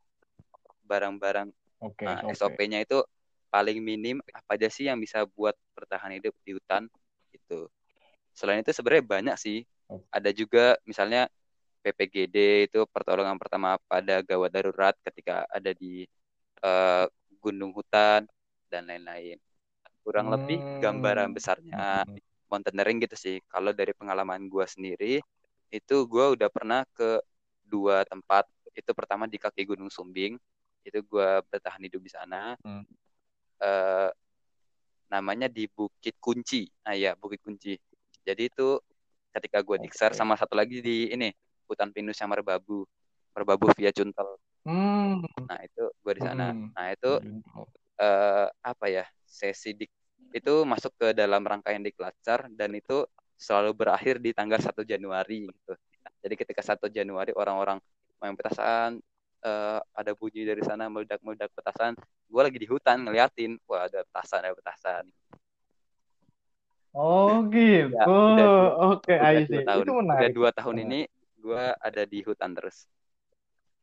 [0.83, 1.47] Barang-barang
[1.79, 2.35] okay, nah, okay.
[2.35, 2.99] SOP-nya itu
[3.47, 6.91] paling minim apa aja sih yang bisa buat bertahan hidup di hutan
[7.31, 7.71] itu.
[8.35, 9.63] Selain itu sebenarnya banyak sih.
[10.11, 11.31] Ada juga misalnya
[11.79, 16.03] PPGD itu pertolongan pertama pada gawat darurat ketika ada di
[16.67, 17.07] uh,
[17.39, 18.27] gunung hutan
[18.67, 19.39] dan lain-lain.
[20.03, 20.35] Kurang hmm.
[20.35, 22.19] lebih gambaran besarnya hmm
[22.51, 23.39] mountaineering gitu sih.
[23.47, 25.23] Kalau dari pengalaman gue sendiri,
[25.71, 27.23] itu gue udah pernah ke
[27.71, 28.43] dua tempat.
[28.75, 30.35] Itu pertama di kaki Gunung Sumbing,
[30.83, 32.59] itu gue bertahan hidup di sana.
[32.59, 32.83] Hmm.
[33.61, 34.09] Uh,
[35.11, 36.67] namanya di Bukit Kunci.
[36.87, 37.75] Nah ya Bukit Kunci.
[38.23, 38.79] Jadi itu
[39.31, 39.83] ketika gue okay.
[39.87, 41.31] diksar sama satu lagi di ini
[41.67, 42.83] hutan pinus yang merbabu,
[43.31, 44.39] merbabu via Cuntel.
[44.67, 45.23] Hmm.
[45.47, 46.51] Nah itu gue di sana.
[46.51, 46.71] Hmm.
[46.75, 47.11] Nah itu
[48.01, 49.91] uh, apa ya sesi dik
[50.31, 52.15] itu masuk ke dalam rangkaian diklat
[52.55, 53.03] dan itu
[53.35, 55.73] selalu berakhir di tanggal 1 Januari gitu.
[56.21, 57.81] Jadi ketika 1 Januari orang-orang
[58.21, 59.01] main petasan
[59.41, 61.97] uh, ada bunyi dari sana meledak-meledak petasan,
[62.29, 65.03] gue lagi di hutan ngeliatin, wah ada petasan, ada petasan.
[66.91, 67.95] Oh gitu.
[67.95, 68.05] Ya,
[68.91, 70.19] Oke, okay, Dua tahun, itu menarik.
[70.19, 70.99] Udah dua tahun ini
[71.41, 72.85] gue ada di hutan terus.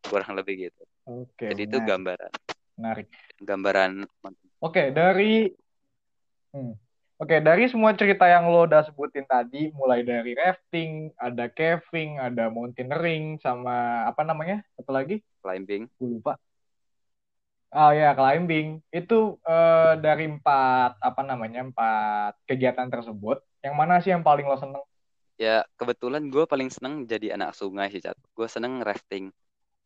[0.04, 0.84] Kurang lebih gitu.
[1.08, 1.48] Oke.
[1.48, 1.74] Okay, Jadi menarik.
[1.74, 2.32] itu gambaran.
[2.78, 3.06] Menarik.
[3.42, 3.92] Gambaran.
[4.04, 5.50] Oke, okay, dari
[6.48, 6.72] Hmm.
[7.18, 12.46] Oke, dari semua cerita yang lo udah sebutin tadi, mulai dari rafting, ada caving, ada
[12.46, 14.62] mountaineering, sama apa namanya?
[14.78, 15.18] Satu lagi?
[15.42, 15.90] Climbing.
[15.98, 16.38] Gue lupa.
[17.74, 18.78] Oh ya, climbing.
[18.94, 24.54] Itu uh, dari empat, apa namanya, empat kegiatan tersebut, yang mana sih yang paling lo
[24.54, 24.86] seneng?
[25.42, 28.14] Ya, kebetulan gue paling seneng jadi anak sungai sih, Cat.
[28.30, 29.34] Gue seneng rafting.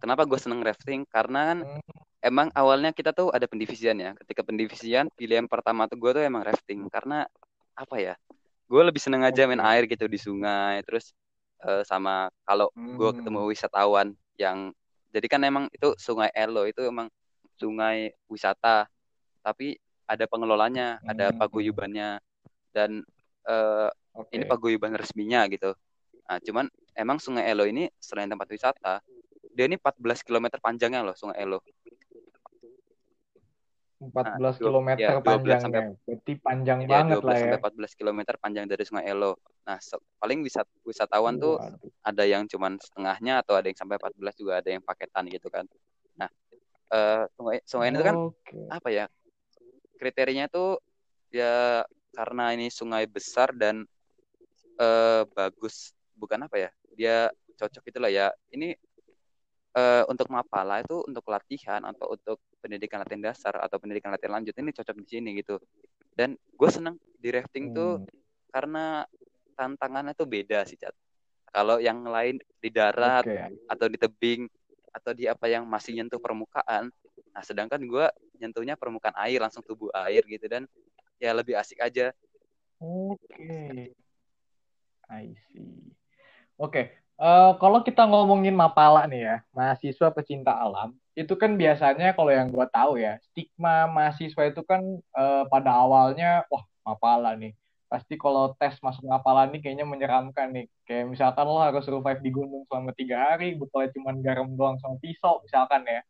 [0.05, 1.09] Kenapa gue seneng rafting?
[1.09, 4.11] Karena kan hmm emang awalnya kita tuh ada pendivisian ya.
[4.23, 7.27] Ketika pendivisian, pilihan pertama tuh gue tuh emang rafting karena
[7.75, 8.15] apa ya?
[8.71, 10.81] Gue lebih seneng aja main air gitu di sungai.
[10.87, 11.13] Terus
[11.67, 13.19] uh, sama kalau gue hmm.
[13.21, 14.09] ketemu wisatawan
[14.39, 14.73] yang
[15.13, 17.13] jadi kan emang itu Sungai Elo itu emang
[17.61, 18.89] sungai wisata,
[19.45, 19.77] tapi
[20.09, 21.37] ada pengelolanya, ada hmm.
[21.37, 22.17] paguyubannya
[22.73, 23.05] dan
[23.45, 24.41] uh, eh, okay.
[24.41, 25.77] ini paguyuban resminya gitu.
[26.25, 29.05] Nah, cuman emang Sungai Elo ini selain tempat wisata,
[29.53, 31.61] dia ini 14 km panjangnya loh Sungai Elo.
[34.11, 35.59] 14 nah, km ya, panjangnya.
[35.63, 37.41] Sampai, Berarti panjang ya, banget lah ya.
[37.55, 39.39] sampai 14 km panjang dari Sungai Elo.
[39.63, 39.79] Nah,
[40.19, 41.63] paling wisat wisatawan tuh
[42.03, 45.65] ada yang cuman setengahnya atau ada yang sampai 14 juga ada yang paketan gitu kan.
[46.19, 46.27] Nah,
[46.91, 48.67] uh, sungai sungai ini kan okay.
[48.67, 49.05] apa ya?
[50.03, 50.83] Kriterianya tuh
[51.31, 53.87] ya karena ini sungai besar dan
[54.83, 56.71] uh, bagus bukan apa ya?
[56.99, 57.17] Dia
[57.55, 58.35] cocok itulah ya.
[58.51, 58.75] Ini
[59.77, 64.55] uh, untuk mapala itu untuk latihan atau untuk pendidikan latihan dasar atau pendidikan latihan lanjut
[64.57, 65.57] ini cocok di sini gitu
[66.13, 67.77] dan gue seneng di rafting hmm.
[67.77, 67.93] tuh
[68.53, 69.05] karena
[69.57, 70.93] tantangannya tuh beda sih cat
[71.53, 73.53] kalau yang lain di darat okay.
[73.69, 74.49] atau di tebing
[74.93, 76.93] atau di apa yang masih nyentuh permukaan
[77.33, 78.07] nah sedangkan gue
[78.41, 80.69] nyentuhnya permukaan air langsung tubuh air gitu dan
[81.17, 82.13] ya lebih asik aja
[82.77, 83.93] oke okay.
[85.09, 85.97] I see
[86.61, 87.02] oke okay.
[87.19, 92.49] Uh, kalau kita ngomongin mapala nih ya mahasiswa pecinta alam itu kan biasanya kalau yang
[92.49, 94.81] gue tahu ya stigma mahasiswa itu kan
[95.13, 97.53] uh, pada awalnya wah mapala nih
[97.93, 100.67] pasti kalau tes masuk ngapalan nih kayaknya menyeramkan nih.
[100.89, 104.97] Kayak misalkan lo harus survive di gunung selama tiga hari, bekalnya cuma garam doang sama
[104.97, 106.01] pisau misalkan ya.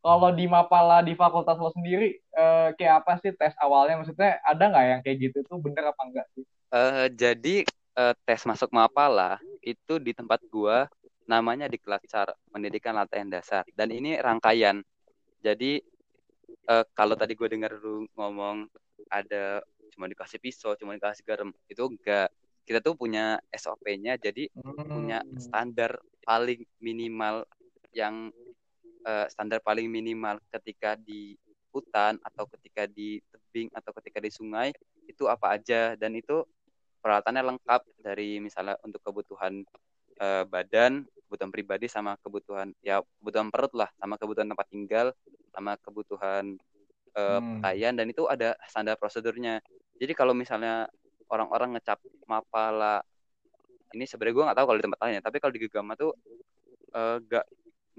[0.00, 4.00] Kalau di Mapala di fakultas lo sendiri, eh, kayak apa sih tes awalnya?
[4.00, 6.44] Maksudnya ada nggak yang kayak gitu tuh bener apa enggak sih?
[6.72, 7.68] Uh, jadi
[8.00, 10.88] uh, tes masuk Mapala itu di tempat gua
[11.28, 14.82] namanya di kelas cara pendidikan latihan dasar dan ini rangkaian.
[15.40, 15.80] Jadi
[16.68, 18.66] uh, kalau tadi gue dengar lu ngomong
[19.08, 22.30] ada cuma dikasih pisau cuma dikasih garam itu enggak
[22.68, 24.86] kita tuh punya SOP-nya jadi hmm.
[24.86, 27.42] punya standar paling minimal
[27.90, 28.30] yang
[29.02, 31.34] uh, standar paling minimal ketika di
[31.74, 34.70] hutan atau ketika di tebing atau ketika di sungai
[35.10, 36.46] itu apa aja dan itu
[37.00, 39.64] peralatannya lengkap dari misalnya untuk kebutuhan
[40.20, 45.06] uh, badan kebutuhan pribadi sama kebutuhan ya kebutuhan perut lah sama kebutuhan tempat tinggal
[45.50, 46.60] sama kebutuhan
[47.16, 47.64] uh, hmm.
[47.64, 49.64] pakaian dan itu ada standar prosedurnya
[50.00, 50.88] jadi kalau misalnya
[51.30, 53.04] orang-orang ngecap Mapala
[53.94, 56.12] ini sebenarnya gue nggak tahu kalau di tempat lain ya, tapi kalau di Gegama tuh
[56.94, 57.46] uh, nggak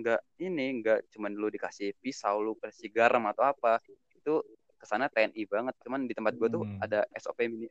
[0.01, 3.83] nggak ini nggak cuma dulu dikasih pisau lu kasih garam atau apa
[4.15, 4.39] itu
[4.79, 6.79] ke sana TNI banget cuman di tempat gue tuh hmm.
[6.81, 7.67] ada SOP mini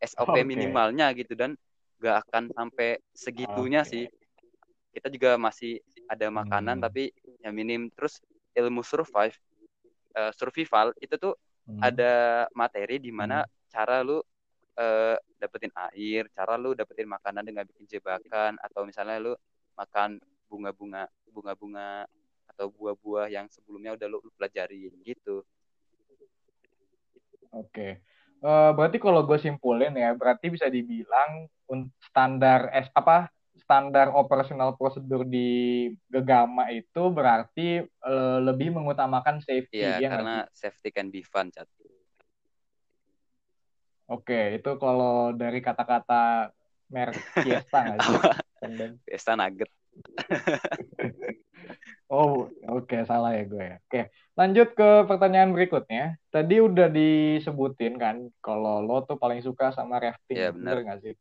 [0.00, 0.44] SOP okay.
[0.44, 1.54] minimalnya gitu dan
[2.00, 3.90] nggak akan sampai segitunya okay.
[3.90, 4.04] sih
[4.96, 6.84] kita juga masih ada makanan hmm.
[6.88, 7.04] tapi
[7.44, 8.18] yang minim terus
[8.56, 9.36] ilmu survive
[10.16, 11.36] uh, survival itu tuh
[11.68, 11.80] hmm.
[11.84, 17.62] ada materi di mana hmm cara lu uh, dapetin air, cara lu dapetin makanan dengan
[17.64, 19.32] bikin jebakan atau misalnya lu
[19.78, 20.18] makan
[20.50, 22.04] bunga-bunga bunga-bunga
[22.50, 25.46] atau buah-buah yang sebelumnya udah lu, lu pelajarin gitu.
[27.54, 28.02] Oke.
[28.40, 31.44] Uh, berarti kalau gue simpulin ya, berarti bisa dibilang
[32.00, 33.28] standar S apa
[33.60, 39.84] standar operasional prosedur di Gegama itu berarti uh, lebih mengutamakan safety.
[39.84, 41.68] Iya, ya karena safety can be fun, Chat.
[44.10, 46.50] Oke, itu kalau dari kata-kata
[46.90, 48.18] merek Fiesta nggak sih?
[49.06, 49.70] Fiesta Nugget.
[52.10, 53.76] oh, oke okay, salah ya gue ya.
[53.86, 56.16] Oke, lanjut ke pertanyaan berikutnya.
[56.32, 60.40] Tadi udah disebutin kan kalau lo tuh paling suka sama rafting.
[60.40, 60.80] Iya, benar.
[60.80, 61.14] nggak sih?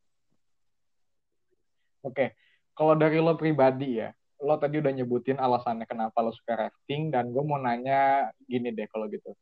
[2.00, 2.40] Oke,
[2.72, 7.28] kalau dari lo pribadi ya, lo tadi udah nyebutin alasannya kenapa lo suka rafting dan
[7.36, 9.36] gue mau nanya gini deh kalau gitu.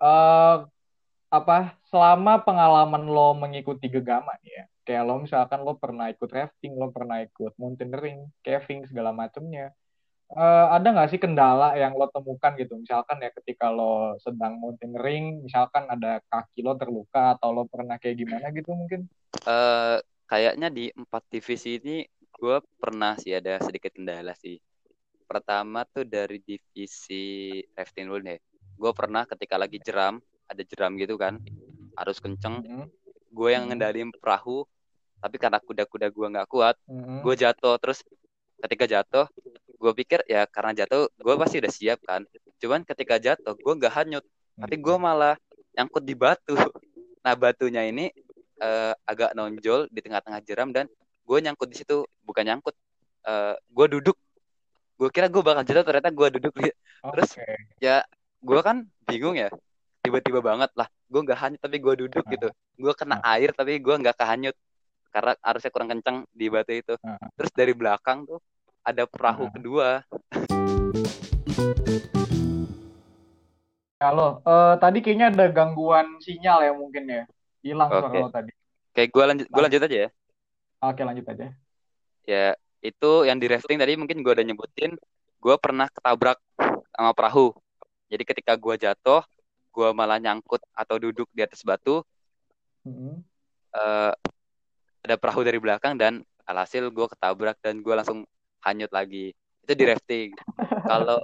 [0.00, 0.64] Uh,
[1.28, 6.72] apa selama pengalaman lo mengikuti gegama nih ya kayak lo misalkan lo pernah ikut rafting
[6.72, 9.76] lo pernah ikut mountaineering caving segala macemnya
[10.34, 12.76] uh, ada nggak sih kendala yang lo temukan gitu?
[12.76, 18.16] Misalkan ya ketika lo sedang mountaineering misalkan ada kaki lo terluka atau lo pernah kayak
[18.18, 19.08] gimana gitu mungkin?
[19.44, 22.04] Uh, kayaknya di empat divisi ini
[22.38, 24.60] gue pernah sih ada sedikit kendala sih.
[25.28, 28.40] Pertama tuh dari divisi rafting dulu deh.
[28.78, 31.36] Gue pernah ketika lagi jeram ada jeram gitu kan
[31.98, 32.86] harus kenceng mm -hmm.
[33.28, 34.64] gue yang ngendalin perahu
[35.18, 37.18] tapi karena kuda-kuda gue nggak kuat mm -hmm.
[37.26, 37.76] gue jatuh.
[37.82, 38.00] Terus
[38.58, 39.26] ketika jatuh
[39.78, 42.26] gue pikir ya karena jatuh gue pasti udah siap kan
[42.58, 44.62] cuman ketika jatuh gue nggak hanyut -hmm.
[44.66, 45.34] tapi gue malah
[45.78, 46.54] nyangkut di batu
[47.24, 48.10] nah batunya ini
[48.58, 50.90] uh, agak nonjol di tengah-tengah jeram dan
[51.22, 52.74] gue nyangkut di situ bukan nyangkut
[53.26, 54.18] uh, gue duduk
[54.98, 56.52] gue kira gue bakal jatuh ternyata gue duduk
[57.14, 57.54] terus okay.
[57.78, 58.02] ya
[58.42, 59.46] gue kan bingung ya
[60.02, 62.30] tiba-tiba banget lah gue nggak hanyut tapi gue duduk uh.
[62.34, 63.34] gitu gue kena uh.
[63.38, 64.56] air tapi gue nggak kehanyut
[65.08, 67.18] karena harusnya kurang kencang di batu itu uh.
[67.38, 68.42] terus dari belakang tuh
[68.88, 69.52] ada perahu uh.
[69.52, 69.88] kedua
[73.98, 77.26] Halo, uh, tadi kayaknya ada gangguan sinyal ya mungkin ya.
[77.66, 77.98] Hilang okay.
[77.98, 78.52] suara lo tadi.
[78.94, 80.08] Kayak gue lanjut, gue lanjut aja ya.
[80.86, 81.46] Oke, lanjut aja.
[82.22, 84.94] Ya, itu yang di rafting tadi mungkin gue udah nyebutin,
[85.42, 86.38] gue pernah ketabrak
[86.94, 87.58] sama perahu.
[88.06, 89.26] Jadi ketika gue jatuh,
[89.78, 92.02] gue malah nyangkut atau duduk di atas batu
[92.82, 93.14] mm-hmm.
[93.78, 94.12] uh,
[95.06, 98.26] ada perahu dari belakang dan alhasil gue ketabrak dan gue langsung
[98.64, 99.34] hanyut lagi.
[99.62, 100.30] Itu di rafting.
[100.86, 101.22] Kalau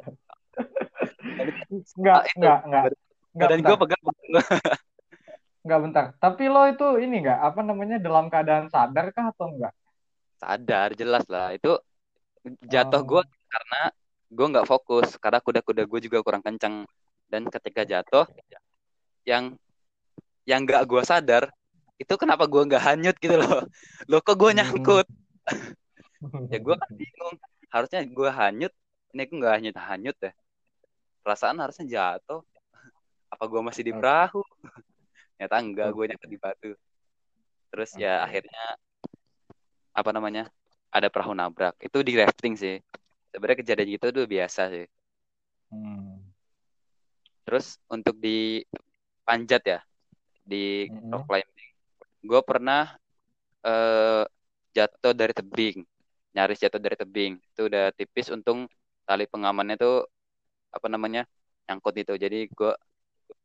[2.00, 2.84] nggak nggak nggak.
[3.34, 4.02] Dan gue pegang
[5.66, 6.04] nggak bentar.
[6.20, 7.38] Tapi lo itu ini nggak?
[7.40, 7.96] Apa namanya?
[7.98, 9.74] Dalam keadaan sadar kah atau enggak
[10.44, 11.56] sadar jelas lah.
[11.56, 11.80] Itu
[12.68, 13.06] jatuh oh.
[13.08, 13.82] gue karena
[14.28, 15.16] gue nggak fokus.
[15.16, 16.84] Karena kuda-kuda gue juga kurang kencang
[17.32, 18.28] dan ketika jatuh
[19.24, 19.56] yang
[20.44, 21.48] yang nggak gue sadar
[21.96, 23.64] itu kenapa gue nggak hanyut gitu loh.
[24.10, 25.02] Lo kok gue hmm.
[26.52, 27.36] ya gue kan bingung.
[27.70, 28.72] Harusnya gue hanyut.
[29.14, 30.32] Ini gue nggak hanyut hanyut ya.
[31.22, 32.42] Perasaan harusnya jatuh.
[33.32, 34.42] Apa gue masih di perahu?
[35.34, 36.72] Ternyata enggak gue nyangkut di batu.
[37.74, 38.78] Terus ya akhirnya
[39.94, 40.50] apa namanya
[40.94, 41.74] ada perahu nabrak.
[41.82, 42.76] Itu di rafting sih.
[43.34, 44.86] Sebenarnya kejadian gitu tuh biasa sih.
[45.74, 46.22] Hmm.
[47.44, 48.62] terus untuk di
[49.26, 49.80] panjat ya
[50.46, 51.10] di hmm.
[51.12, 51.70] rock climbing.
[52.24, 52.94] Gue pernah
[53.64, 54.24] uh,
[54.72, 55.84] jatuh dari tebing
[56.34, 57.38] nyaris jatuh dari tebing.
[57.54, 58.66] Itu udah tipis untung
[59.06, 60.04] tali pengamannya tuh
[60.74, 61.22] apa namanya
[61.70, 62.72] nyangkut itu jadi gue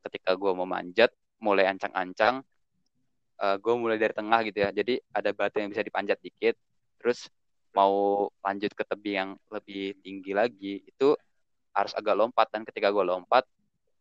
[0.08, 2.42] ketika gue mau manjat mulai ancang-ancang
[3.40, 4.70] uh, eh, gue mulai dari tengah gitu ya.
[4.74, 6.56] Jadi ada batu yang bisa dipanjat dikit
[7.00, 7.32] terus
[7.72, 11.16] mau lanjut ke tebing yang lebih tinggi lagi itu
[11.72, 12.48] harus agak lompat.
[12.52, 13.48] Dan ketika gue lompat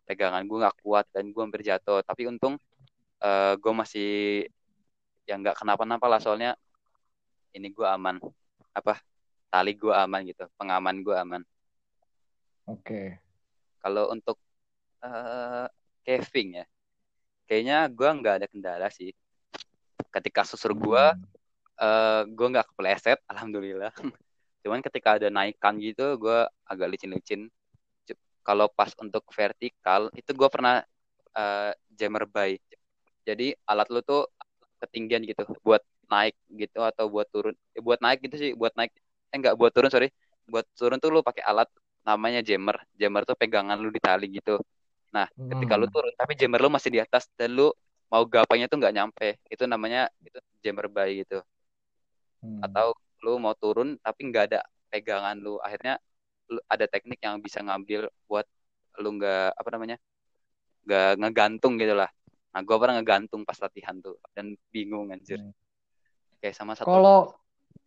[0.09, 2.03] pegangan gue nggak kuat dan gue hampir jatuh.
[2.03, 2.59] Tapi untung
[3.23, 4.11] uh, eh, gue masih
[5.31, 6.21] yang nggak kenapa-napa lah.
[6.23, 6.59] Soalnya
[7.55, 8.19] ini gue aman
[8.81, 9.01] apa
[9.49, 11.43] tali gue aman gitu pengaman gue aman.
[12.69, 12.85] Oke.
[12.85, 13.09] Okay.
[13.79, 14.37] kalau untuk
[15.01, 15.71] uh,
[16.03, 16.67] caving ya
[17.49, 19.15] kayaknya gue nggak ada kendala sih.
[20.09, 21.25] Ketika susur gue hmm.
[21.81, 23.95] uh, gue nggak kepleset alhamdulillah.
[24.63, 26.39] Cuman ketika ada naikan gitu gue
[26.69, 27.49] agak licin-licin.
[28.45, 30.81] Kalau pas untuk vertikal itu gue pernah
[31.37, 32.57] uh, jammer by
[33.29, 34.25] jadi alat lu tuh
[34.81, 38.93] ketinggian gitu buat naik gitu atau buat turun eh, buat naik gitu sih buat naik
[39.33, 40.09] eh enggak buat turun sorry
[40.49, 41.69] buat turun tuh lu pakai alat
[42.09, 44.61] namanya jammer jammer tuh pegangan lu di tali gitu
[45.15, 45.49] Nah, hmm.
[45.57, 45.95] ketika lu hmm.
[45.95, 47.73] turun tapi jammer lu masih di atas dan lu
[48.09, 51.41] mau gapainya tuh nggak nyampe, itu namanya itu jammer by gitu.
[52.45, 52.65] Hmm.
[52.65, 56.01] Atau lu mau turun tapi nggak ada pegangan lu, akhirnya
[56.49, 58.49] lu ada teknik yang bisa ngambil buat
[59.01, 59.97] lu nggak apa namanya
[60.89, 62.09] nggak ngegantung gitu lah.
[62.49, 65.41] Nah, gue pernah ngegantung pas latihan tuh dan bingung anjir.
[65.41, 65.53] Hmm.
[66.39, 66.87] Kayak sama satu.
[66.87, 67.35] Kalau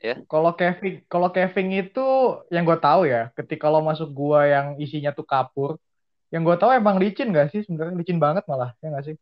[0.02, 0.16] ya.
[0.26, 2.08] Kalau Kevin, kalau Kevin itu
[2.50, 5.78] yang gue tahu ya, ketika lo masuk gua yang isinya tuh kapur,
[6.34, 7.62] yang gue tahu emang licin gak sih?
[7.64, 9.16] Sebenarnya licin banget malah, ya gak sih?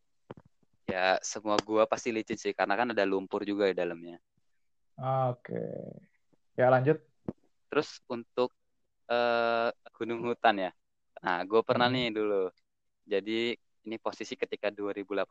[0.90, 4.18] Ya, semua gua pasti licin sih, karena kan ada lumpur juga di dalamnya.
[5.30, 5.62] Oke.
[6.58, 7.00] Ya, lanjut.
[7.70, 8.52] Terus untuk
[9.08, 10.72] uh, gunung hutan ya.
[11.20, 11.96] Nah, gue pernah hmm.
[11.96, 12.44] nih dulu.
[13.08, 13.56] Jadi,
[13.88, 15.24] ini posisi ketika 2018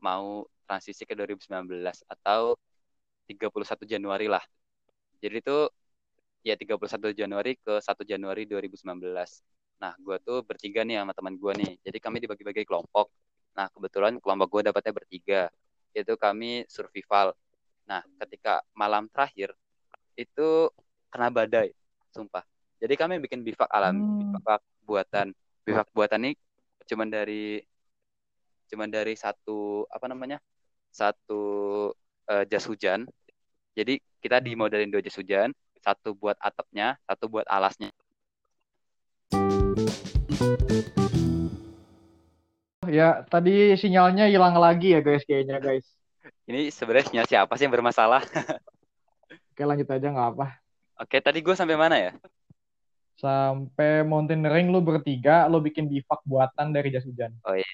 [0.00, 1.72] mau transisi ke 2019
[2.08, 2.56] atau
[3.26, 4.42] 31 Januari lah.
[5.18, 5.58] Jadi itu
[6.46, 8.86] ya 31 Januari ke 1 Januari 2019.
[9.82, 11.72] Nah, gue tuh bertiga nih sama teman gue nih.
[11.82, 13.10] Jadi kami dibagi-bagi kelompok.
[13.58, 15.42] Nah, kebetulan kelompok gue dapatnya bertiga.
[15.92, 17.34] Yaitu kami survival.
[17.88, 19.52] Nah, ketika malam terakhir,
[20.16, 20.70] itu
[21.12, 21.74] kena badai.
[22.14, 22.44] Sumpah.
[22.80, 24.36] Jadi kami bikin bivak alam, hmm.
[24.38, 25.32] bivak buatan.
[25.66, 26.32] Bivak buatan ini
[26.86, 27.58] cuman dari
[28.70, 30.38] cuman dari satu apa namanya?
[30.94, 31.90] Satu
[32.30, 33.06] uh, jas hujan.
[33.76, 37.92] Jadi kita dimodelin dua jas hujan, satu buat atapnya, satu buat alasnya.
[42.86, 45.86] Ya, tadi sinyalnya hilang lagi ya guys kayaknya guys.
[46.46, 48.22] Ini sebenarnya sinyal siapa sih yang bermasalah?
[49.50, 50.46] Oke lanjut aja nggak apa.
[50.96, 52.12] Oke, tadi gue sampai mana ya?
[53.16, 57.34] Sampai mountaineering lu bertiga, lu bikin bivak buatan dari jas hujan.
[57.42, 57.66] Oh iya.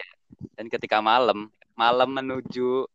[0.57, 2.88] Dan ketika malam, malam menuju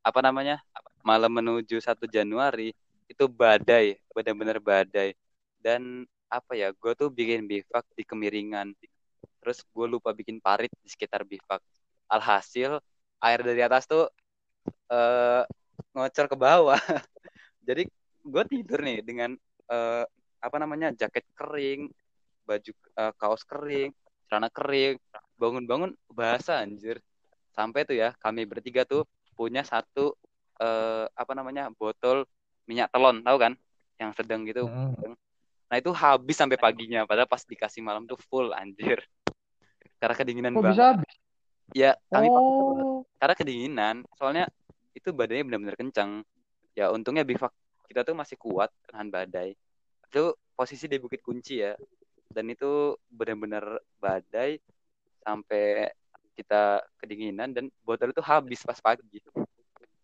[0.00, 0.58] apa namanya?
[1.00, 2.76] Malam menuju 1 Januari
[3.08, 5.16] itu badai, benar-benar badai.
[5.58, 8.70] Dan apa ya gue tuh bikin bivak di kemiringan.
[9.42, 11.58] Terus gue lupa bikin parit di sekitar bivak.
[12.06, 12.78] Alhasil
[13.20, 14.06] air dari atas tuh
[14.92, 15.42] uh,
[15.96, 16.78] ngocor ke bawah.
[17.66, 17.88] Jadi
[18.20, 19.34] gue tidur nih dengan
[19.72, 20.04] uh,
[20.40, 21.92] apa namanya jaket kering
[22.48, 23.90] baju uh, kaos kering
[24.28, 25.00] celana kering.
[25.40, 27.00] Bangun-bangun basah anjir.
[27.56, 30.19] Sampai tuh ya kami bertiga tuh punya satu
[30.60, 32.28] uh, apa namanya botol
[32.68, 33.52] minyak telon tahu kan
[33.96, 35.16] yang sedang gitu hmm.
[35.70, 38.98] Nah itu habis sampai paginya, padahal pas dikasih malam tuh full anjir.
[40.02, 40.74] Karena kedinginan Kok banget.
[40.74, 41.14] bisa habis?
[41.70, 43.06] Ya kami oh.
[43.22, 43.96] karena kedinginan.
[44.18, 44.50] Soalnya
[44.98, 46.26] itu badainya benar-benar kencang.
[46.74, 47.54] Ya untungnya bivak
[47.86, 49.54] kita tuh masih kuat tahan badai.
[50.10, 51.78] Itu posisi di Bukit Kunci ya.
[52.26, 54.58] Dan itu benar-benar badai
[55.22, 55.86] sampai
[56.34, 59.22] kita kedinginan dan botol itu habis pas pagi.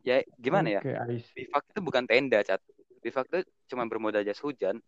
[0.07, 1.03] Ya gimana okay, ya?
[1.35, 2.63] Bivak itu bukan tenda, Cat.
[3.03, 3.39] Bivak itu
[3.75, 4.79] cuma bermodal jas hujan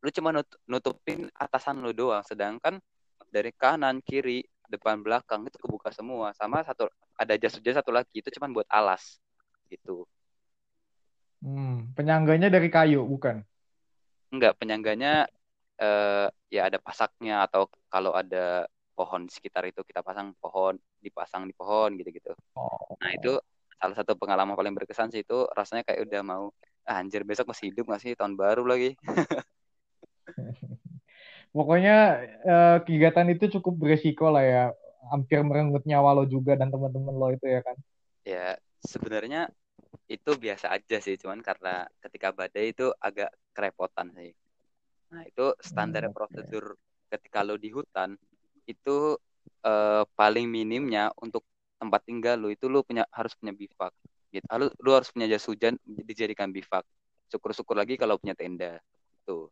[0.00, 0.32] lu cuma
[0.64, 2.80] nutupin atasan lu doang sedangkan
[3.28, 4.40] dari kanan kiri
[4.72, 6.88] depan belakang itu kebuka semua sama satu
[7.20, 9.20] ada jas hujan satu lagi itu cuma buat alas
[9.68, 10.08] gitu
[11.44, 13.44] hmm, penyangganya dari kayu bukan
[14.32, 15.28] enggak penyangganya
[15.76, 18.64] eh, ya ada pasaknya atau kalau ada
[18.96, 22.96] pohon di sekitar itu kita pasang pohon dipasang di pohon gitu-gitu oh.
[23.04, 23.36] nah itu
[23.80, 26.44] salah satu pengalaman paling berkesan sih itu rasanya kayak udah mau
[26.84, 28.12] anjir besok masih hidup gak sih?
[28.12, 28.92] Tahun baru lagi.
[31.56, 31.96] Pokoknya
[32.44, 34.64] uh, kegiatan itu cukup beresiko lah ya.
[35.08, 37.76] Hampir merenggut nyawa lo juga dan teman-teman lo itu ya kan.
[38.22, 39.48] Ya sebenarnya
[40.06, 44.30] itu biasa aja sih cuman karena ketika badai itu agak kerepotan sih.
[45.10, 46.16] Nah itu standar hmm, okay.
[46.20, 46.64] prosedur
[47.10, 48.14] ketika lo di hutan
[48.70, 49.18] itu
[49.66, 51.42] uh, paling minimnya untuk
[51.80, 53.92] tempat tinggal lo itu lo punya harus punya bivak
[54.28, 56.84] gitu lo, lo harus punya jas hujan dijadikan bivak
[57.32, 58.76] syukur-syukur lagi kalau punya tenda
[59.24, 59.48] tuh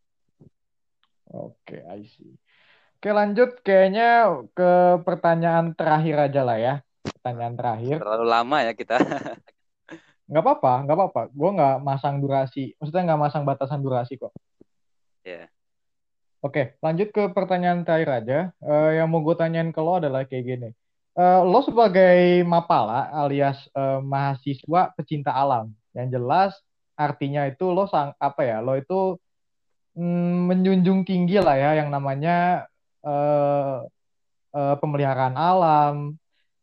[1.28, 2.40] Oke, okay, I see.
[2.98, 6.74] Oke, lanjut kayaknya ke pertanyaan terakhir aja lah ya.
[7.04, 8.00] Pertanyaan terakhir.
[8.00, 8.96] Terlalu lama ya kita.
[10.28, 11.22] nggak apa-apa, nggak apa-apa.
[11.28, 12.72] Gue nggak masang durasi.
[12.80, 14.32] Maksudnya nggak masang batasan durasi kok.
[15.20, 15.44] Ya.
[15.44, 15.46] Yeah.
[16.38, 18.38] Oke, lanjut ke pertanyaan terakhir aja.
[18.62, 20.70] Uh, yang mau gue tanyain ke lo adalah kayak gini.
[21.18, 26.54] Uh, lo sebagai mapala alias uh, mahasiswa pecinta alam, yang jelas
[26.94, 28.62] artinya itu lo sang apa ya?
[28.62, 29.18] Lo itu
[29.98, 32.70] mm, menjunjung tinggi lah ya yang namanya
[33.02, 33.82] uh,
[34.54, 36.14] uh, pemeliharaan alam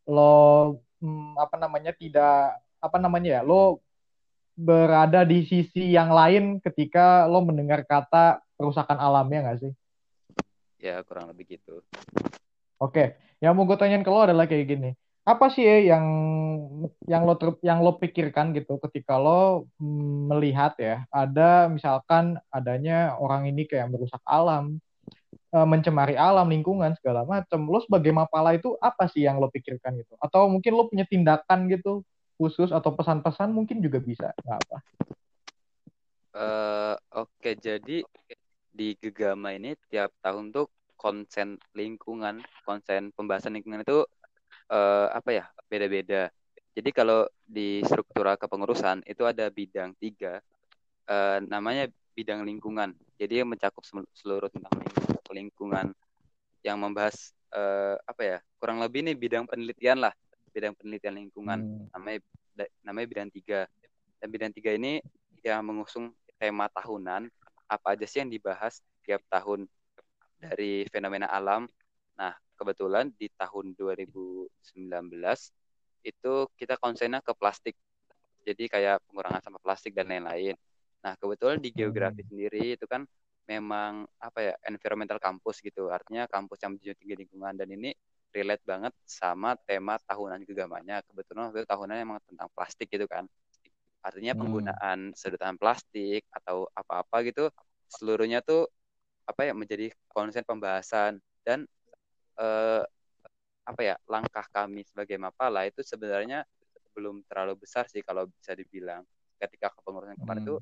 [0.08, 3.84] lo mm, apa namanya tidak apa namanya ya lo
[4.56, 9.74] berada di sisi yang lain ketika lo mendengar kata perusakan alamnya nggak sih?
[10.80, 11.84] Ya kurang lebih gitu.
[12.80, 14.92] Oke, yang mau gue tanyain ke lo adalah kayak gini.
[15.26, 16.06] Apa sih ya yang
[17.10, 23.18] yang lo ter, yang lo pikirkan gitu ketika lo mm, melihat ya ada misalkan adanya
[23.18, 24.78] orang ini kayak merusak alam
[25.50, 29.98] e, mencemari alam lingkungan segala macam lo sebagai mapala itu apa sih yang lo pikirkan
[29.98, 30.14] gitu?
[30.22, 32.06] Atau mungkin lo punya tindakan gitu
[32.38, 34.78] khusus atau pesan-pesan mungkin juga bisa nggak apa?
[36.36, 37.56] Uh, oke okay.
[37.56, 38.04] jadi
[38.76, 40.68] di Gegama ini tiap tahun tuh
[41.06, 44.02] konsen lingkungan konsen pembahasan lingkungan itu
[44.74, 46.34] uh, apa ya beda-beda.
[46.74, 50.42] Jadi kalau di struktura kepengurusan itu ada bidang tiga,
[51.06, 51.86] uh, namanya
[52.18, 52.98] bidang lingkungan.
[53.22, 53.86] Jadi yang mencakup
[54.18, 54.82] seluruh tentang
[55.30, 55.94] lingkungan
[56.66, 60.14] yang membahas uh, apa ya kurang lebih ini bidang penelitian lah,
[60.50, 61.94] bidang penelitian lingkungan hmm.
[61.94, 62.20] namanya
[62.82, 63.70] namanya bidang tiga.
[64.18, 65.06] Dan bidang tiga ini
[65.46, 66.10] yang mengusung
[66.42, 67.30] tema tahunan
[67.70, 69.70] apa aja sih yang dibahas tiap tahun
[70.50, 71.66] dari fenomena alam.
[72.16, 74.52] Nah, kebetulan di tahun 2019
[76.06, 77.76] itu kita konsennya ke plastik.
[78.46, 80.54] Jadi kayak pengurangan sampah plastik dan lain-lain.
[81.02, 82.30] Nah, kebetulan di geografi hmm.
[82.30, 83.04] sendiri itu kan
[83.46, 85.90] memang apa ya environmental kampus gitu.
[85.90, 87.94] Artinya kampus yang menjunjung tinggi lingkungan dan ini
[88.34, 91.02] relate banget sama tema tahunan gegamanya.
[91.06, 93.26] Kebetulan waktu itu tahunan emang tentang plastik gitu kan.
[94.06, 94.42] Artinya hmm.
[94.42, 97.50] penggunaan sedotan plastik atau apa-apa gitu
[97.90, 98.70] seluruhnya tuh
[99.26, 101.20] apa ya menjadi konsen pembahasan.
[101.46, 101.66] Dan
[102.40, 102.84] eh,
[103.66, 106.46] apa ya langkah kami sebagai Mapala itu sebenarnya
[106.94, 109.02] belum terlalu besar sih kalau bisa dibilang.
[109.36, 110.48] Ketika kepengurusan kemarin hmm.
[110.48, 110.56] itu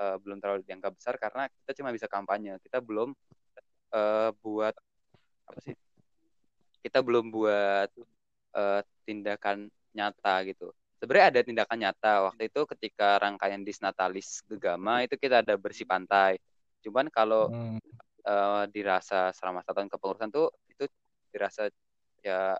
[0.00, 2.56] uh, belum terlalu dianggap besar karena kita cuma bisa kampanye.
[2.64, 3.12] Kita belum
[3.92, 4.72] uh, buat
[5.44, 5.76] apa sih
[6.80, 7.92] kita belum buat
[8.56, 10.72] uh, tindakan nyata gitu.
[10.96, 12.12] Sebenarnya ada tindakan nyata.
[12.32, 16.40] Waktu itu ketika rangkaian disnatalis gegama itu kita ada bersih pantai
[16.80, 17.78] cuman kalau hmm.
[18.24, 20.48] uh, dirasa selama satu tahun kepengurusan tuh
[21.30, 21.70] dirasa
[22.20, 22.58] ya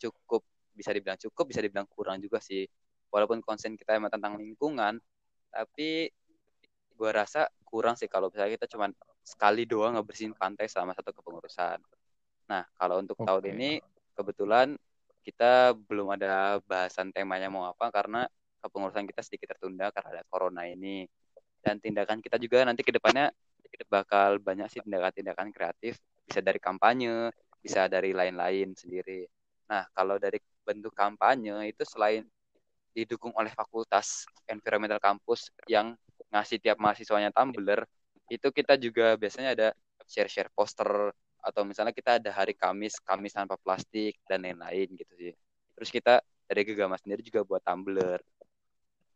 [0.00, 2.64] cukup bisa dibilang cukup bisa dibilang kurang juga sih
[3.12, 4.96] walaupun konsen kita emang tentang lingkungan
[5.52, 6.08] tapi
[6.96, 8.88] gue rasa kurang sih kalau misalnya kita cuma
[9.22, 11.78] sekali doang ngebersihin pantai selama satu kepengurusan
[12.48, 13.28] nah kalau untuk okay.
[13.28, 13.70] tahun ini
[14.16, 14.74] kebetulan
[15.22, 18.26] kita belum ada bahasan temanya mau apa karena
[18.64, 21.06] kepengurusan kita sedikit tertunda karena ada corona ini
[21.62, 23.30] dan tindakan kita juga nanti ke depannya
[23.88, 25.96] bakal banyak sih tindakan-tindakan kreatif
[26.26, 27.32] bisa dari kampanye
[27.62, 29.24] bisa dari lain-lain sendiri.
[29.70, 32.26] Nah, kalau dari bentuk kampanye itu selain
[32.92, 35.96] didukung oleh fakultas environmental kampus yang
[36.28, 37.86] ngasih tiap mahasiswanya tumbler,
[38.28, 39.68] itu kita juga biasanya ada
[40.04, 45.32] share-share poster atau misalnya kita ada hari Kamis, Kamis tanpa plastik dan lain-lain gitu sih.
[45.78, 46.14] Terus kita
[46.46, 48.20] dari Gegama sendiri juga buat tumbler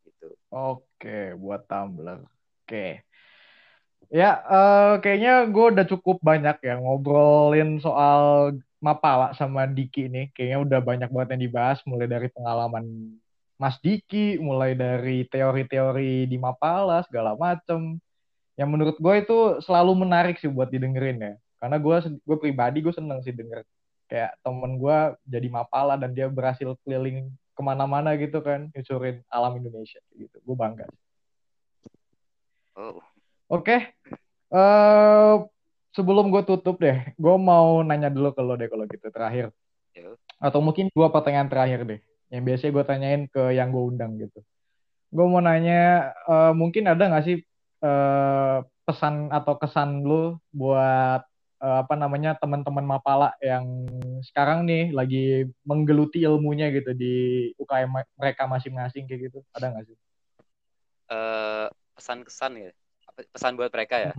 [0.06, 0.34] gitu.
[0.50, 2.22] Oke, buat tumbler.
[2.66, 3.06] Oke.
[4.10, 10.34] Ya, uh, kayaknya gue udah cukup banyak ya ngobrolin soal Mapala sama Diki ini.
[10.34, 13.14] Kayaknya udah banyak banget yang dibahas, mulai dari pengalaman
[13.54, 18.02] Mas Diki, mulai dari teori-teori di Mapala, segala macem.
[18.58, 21.34] Yang menurut gue itu selalu menarik sih buat didengerin ya.
[21.62, 21.96] Karena gue
[22.26, 23.62] gue pribadi gue seneng sih denger.
[24.10, 29.54] Kayak temen gue jadi Mapala dan dia berhasil keliling ke mana-mana gitu kan, nyusurin alam
[29.54, 30.36] Indonesia gitu.
[30.42, 30.90] Gue bangga.
[32.76, 33.00] Oh,
[33.48, 33.80] Oke, okay.
[34.52, 35.34] uh, eh,
[35.96, 39.48] sebelum gue tutup deh, gue mau nanya dulu ke lo deh kalau gitu terakhir.
[40.36, 44.44] Atau mungkin dua pertanyaan terakhir deh, yang biasanya gue tanyain ke yang gue undang gitu.
[45.08, 47.38] gue mau nanya, uh, mungkin ada nggak sih
[47.80, 51.22] uh, pesan atau kesan lu buat
[51.62, 53.64] uh, apa namanya teman-teman Mapala yang
[54.26, 59.96] sekarang nih lagi menggeluti ilmunya gitu di UKM mereka masing-masing kayak gitu, ada nggak sih?
[61.06, 62.70] Uh, pesan kesan ya,
[63.32, 64.12] pesan buat mereka ya.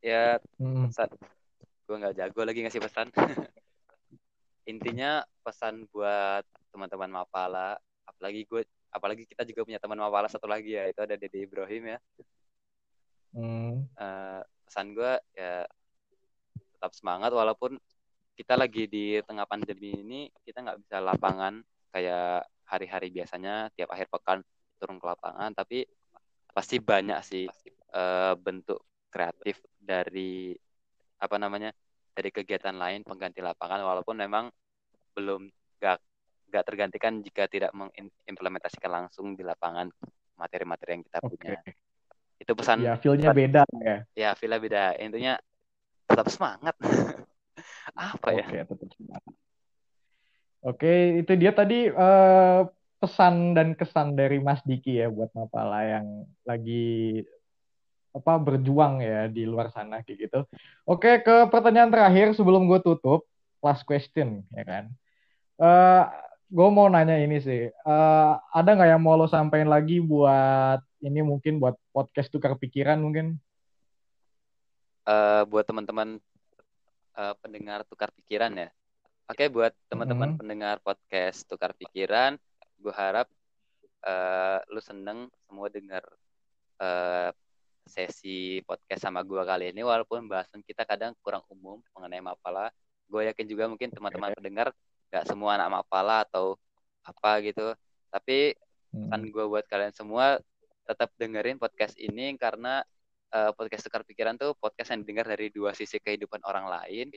[0.00, 0.24] Ya
[0.56, 1.10] pesan,
[1.90, 3.10] gue nggak jago lagi ngasih pesan.
[4.70, 7.74] Intinya pesan buat teman-teman Mapala,
[8.06, 8.62] apalagi gue
[8.96, 11.98] apalagi kita juga punya teman mapala satu lagi ya itu ada Dede Ibrahim ya
[13.36, 13.92] hmm.
[13.92, 15.68] uh, pesan gue ya
[16.76, 17.76] tetap semangat walaupun
[18.36, 21.60] kita lagi di tengah pandemi ini kita nggak bisa lapangan
[21.92, 24.40] kayak hari-hari biasanya tiap akhir pekan
[24.80, 25.84] turun ke lapangan tapi
[26.56, 27.44] pasti banyak sih
[27.92, 28.80] uh, bentuk
[29.12, 30.56] kreatif dari
[31.20, 31.68] apa namanya
[32.16, 34.48] dari kegiatan lain pengganti lapangan walaupun memang
[35.12, 36.00] belum gak
[36.48, 39.92] nggak tergantikan jika tidak mengimplementasikan langsung di lapangan
[40.40, 41.58] materi-materi yang kita punya.
[41.60, 41.74] Okay.
[42.40, 42.84] Itu pesan.
[42.84, 43.96] Ya, feel-nya beda ya.
[44.14, 44.84] Ya, feel-nya beda.
[44.96, 45.34] Intinya
[46.06, 46.72] tetap semangat.
[47.96, 48.46] Apa ya?
[48.46, 49.32] Oke, tetap semangat.
[50.66, 52.64] Oke, itu dia tadi uh,
[52.96, 57.20] pesan dan kesan dari Mas Diki ya buat Mapala yang lagi
[58.16, 60.40] apa berjuang ya di luar sana kayak gitu.
[60.88, 63.28] Oke, ke pertanyaan terakhir sebelum gue tutup,
[63.60, 64.84] last question ya kan.
[65.60, 66.08] Uh,
[66.48, 67.68] gue mau nanya ini sih.
[67.84, 72.96] Uh, ada nggak yang mau lo sampaikan lagi buat ini mungkin buat podcast tukar pikiran
[72.96, 73.36] mungkin?
[75.04, 76.16] Uh, buat teman-teman
[77.20, 78.68] uh, pendengar tukar pikiran ya.
[79.26, 80.38] Oke, okay, buat teman-teman hmm.
[80.38, 82.38] pendengar podcast tukar pikiran,
[82.80, 83.26] gue harap
[84.06, 86.02] uh, lu seneng semua dengar
[86.80, 87.30] uh,
[87.86, 92.70] sesi podcast sama gue kali ini walaupun bahasan kita kadang kurang umum mengenai mapalah.
[93.06, 94.74] Gue yakin juga mungkin teman-teman pendengar
[95.10, 96.58] nggak semua anak mapala atau
[97.06, 97.72] apa gitu.
[98.10, 98.58] Tapi
[98.90, 99.08] hmm.
[99.10, 100.42] kan gue buat kalian semua
[100.86, 102.82] tetap dengerin podcast ini karena
[103.34, 107.14] uh, podcast tukar pikiran tuh podcast yang didengar dari dua sisi kehidupan orang lain.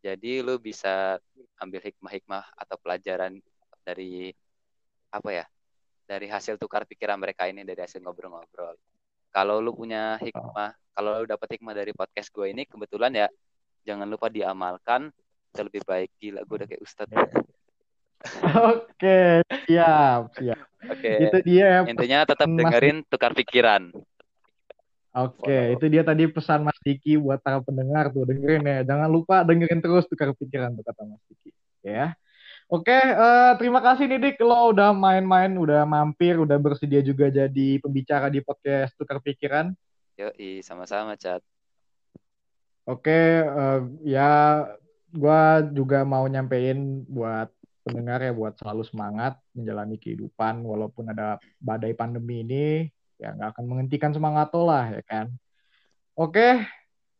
[0.00, 1.20] Jadi lu bisa
[1.60, 3.36] ambil hikmah-hikmah atau pelajaran
[3.84, 4.32] dari
[5.16, 5.44] apa ya
[6.06, 8.78] dari hasil tukar pikiran mereka ini dari hasil ngobrol-ngobrol
[9.34, 13.28] kalau lu punya hikmah kalau lu dapet hikmah dari podcast gue ini kebetulan ya
[13.82, 15.10] jangan lupa diamalkan
[15.52, 17.16] kita lebih baik gila gue udah kayak ustadz
[18.72, 20.58] Oke, siap, siap.
[20.88, 21.12] Oke.
[21.28, 21.84] Itu dia.
[21.84, 22.58] Intinya tetap mas...
[22.58, 23.92] dengerin tukar pikiran.
[25.16, 28.78] Oke, okay, itu dia tadi pesan Mas Diki buat para pendengar tuh dengerin ya.
[28.84, 31.50] Jangan lupa dengerin terus tukar pikiran tuh kata Mas Diki.
[31.80, 32.12] Ya.
[32.66, 37.30] Oke, uh, eh, terima kasih nih Dik lo udah main-main, udah mampir, udah bersedia juga
[37.30, 39.70] jadi pembicara di podcast tukar pikiran.
[40.18, 40.34] Yo,
[40.66, 41.46] sama-sama, Chat.
[42.82, 43.14] Oke,
[43.46, 44.30] uh, eh, ya
[45.14, 45.42] gue
[45.78, 47.54] juga mau nyampein buat
[47.86, 53.64] pendengar ya buat selalu semangat menjalani kehidupan walaupun ada badai pandemi ini ya nggak akan
[53.70, 55.30] menghentikan semangat lo lah ya kan.
[56.18, 56.66] Oke,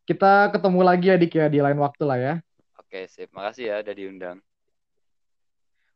[0.03, 2.33] kita ketemu lagi ya Dik ya di lain waktu lah ya.
[2.83, 3.31] Oke, sip.
[3.31, 4.37] Makasih ya udah diundang.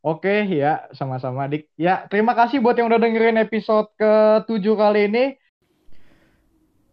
[0.01, 1.69] Oke, ya sama-sama Dik.
[1.77, 5.25] Ya, terima kasih buat yang udah dengerin episode ke-7 kali ini.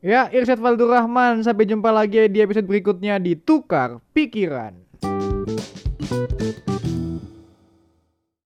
[0.05, 1.41] Ya, Irsyad Valdur Rahman.
[1.41, 4.88] Sampai jumpa lagi di episode berikutnya di Tukar Pikiran.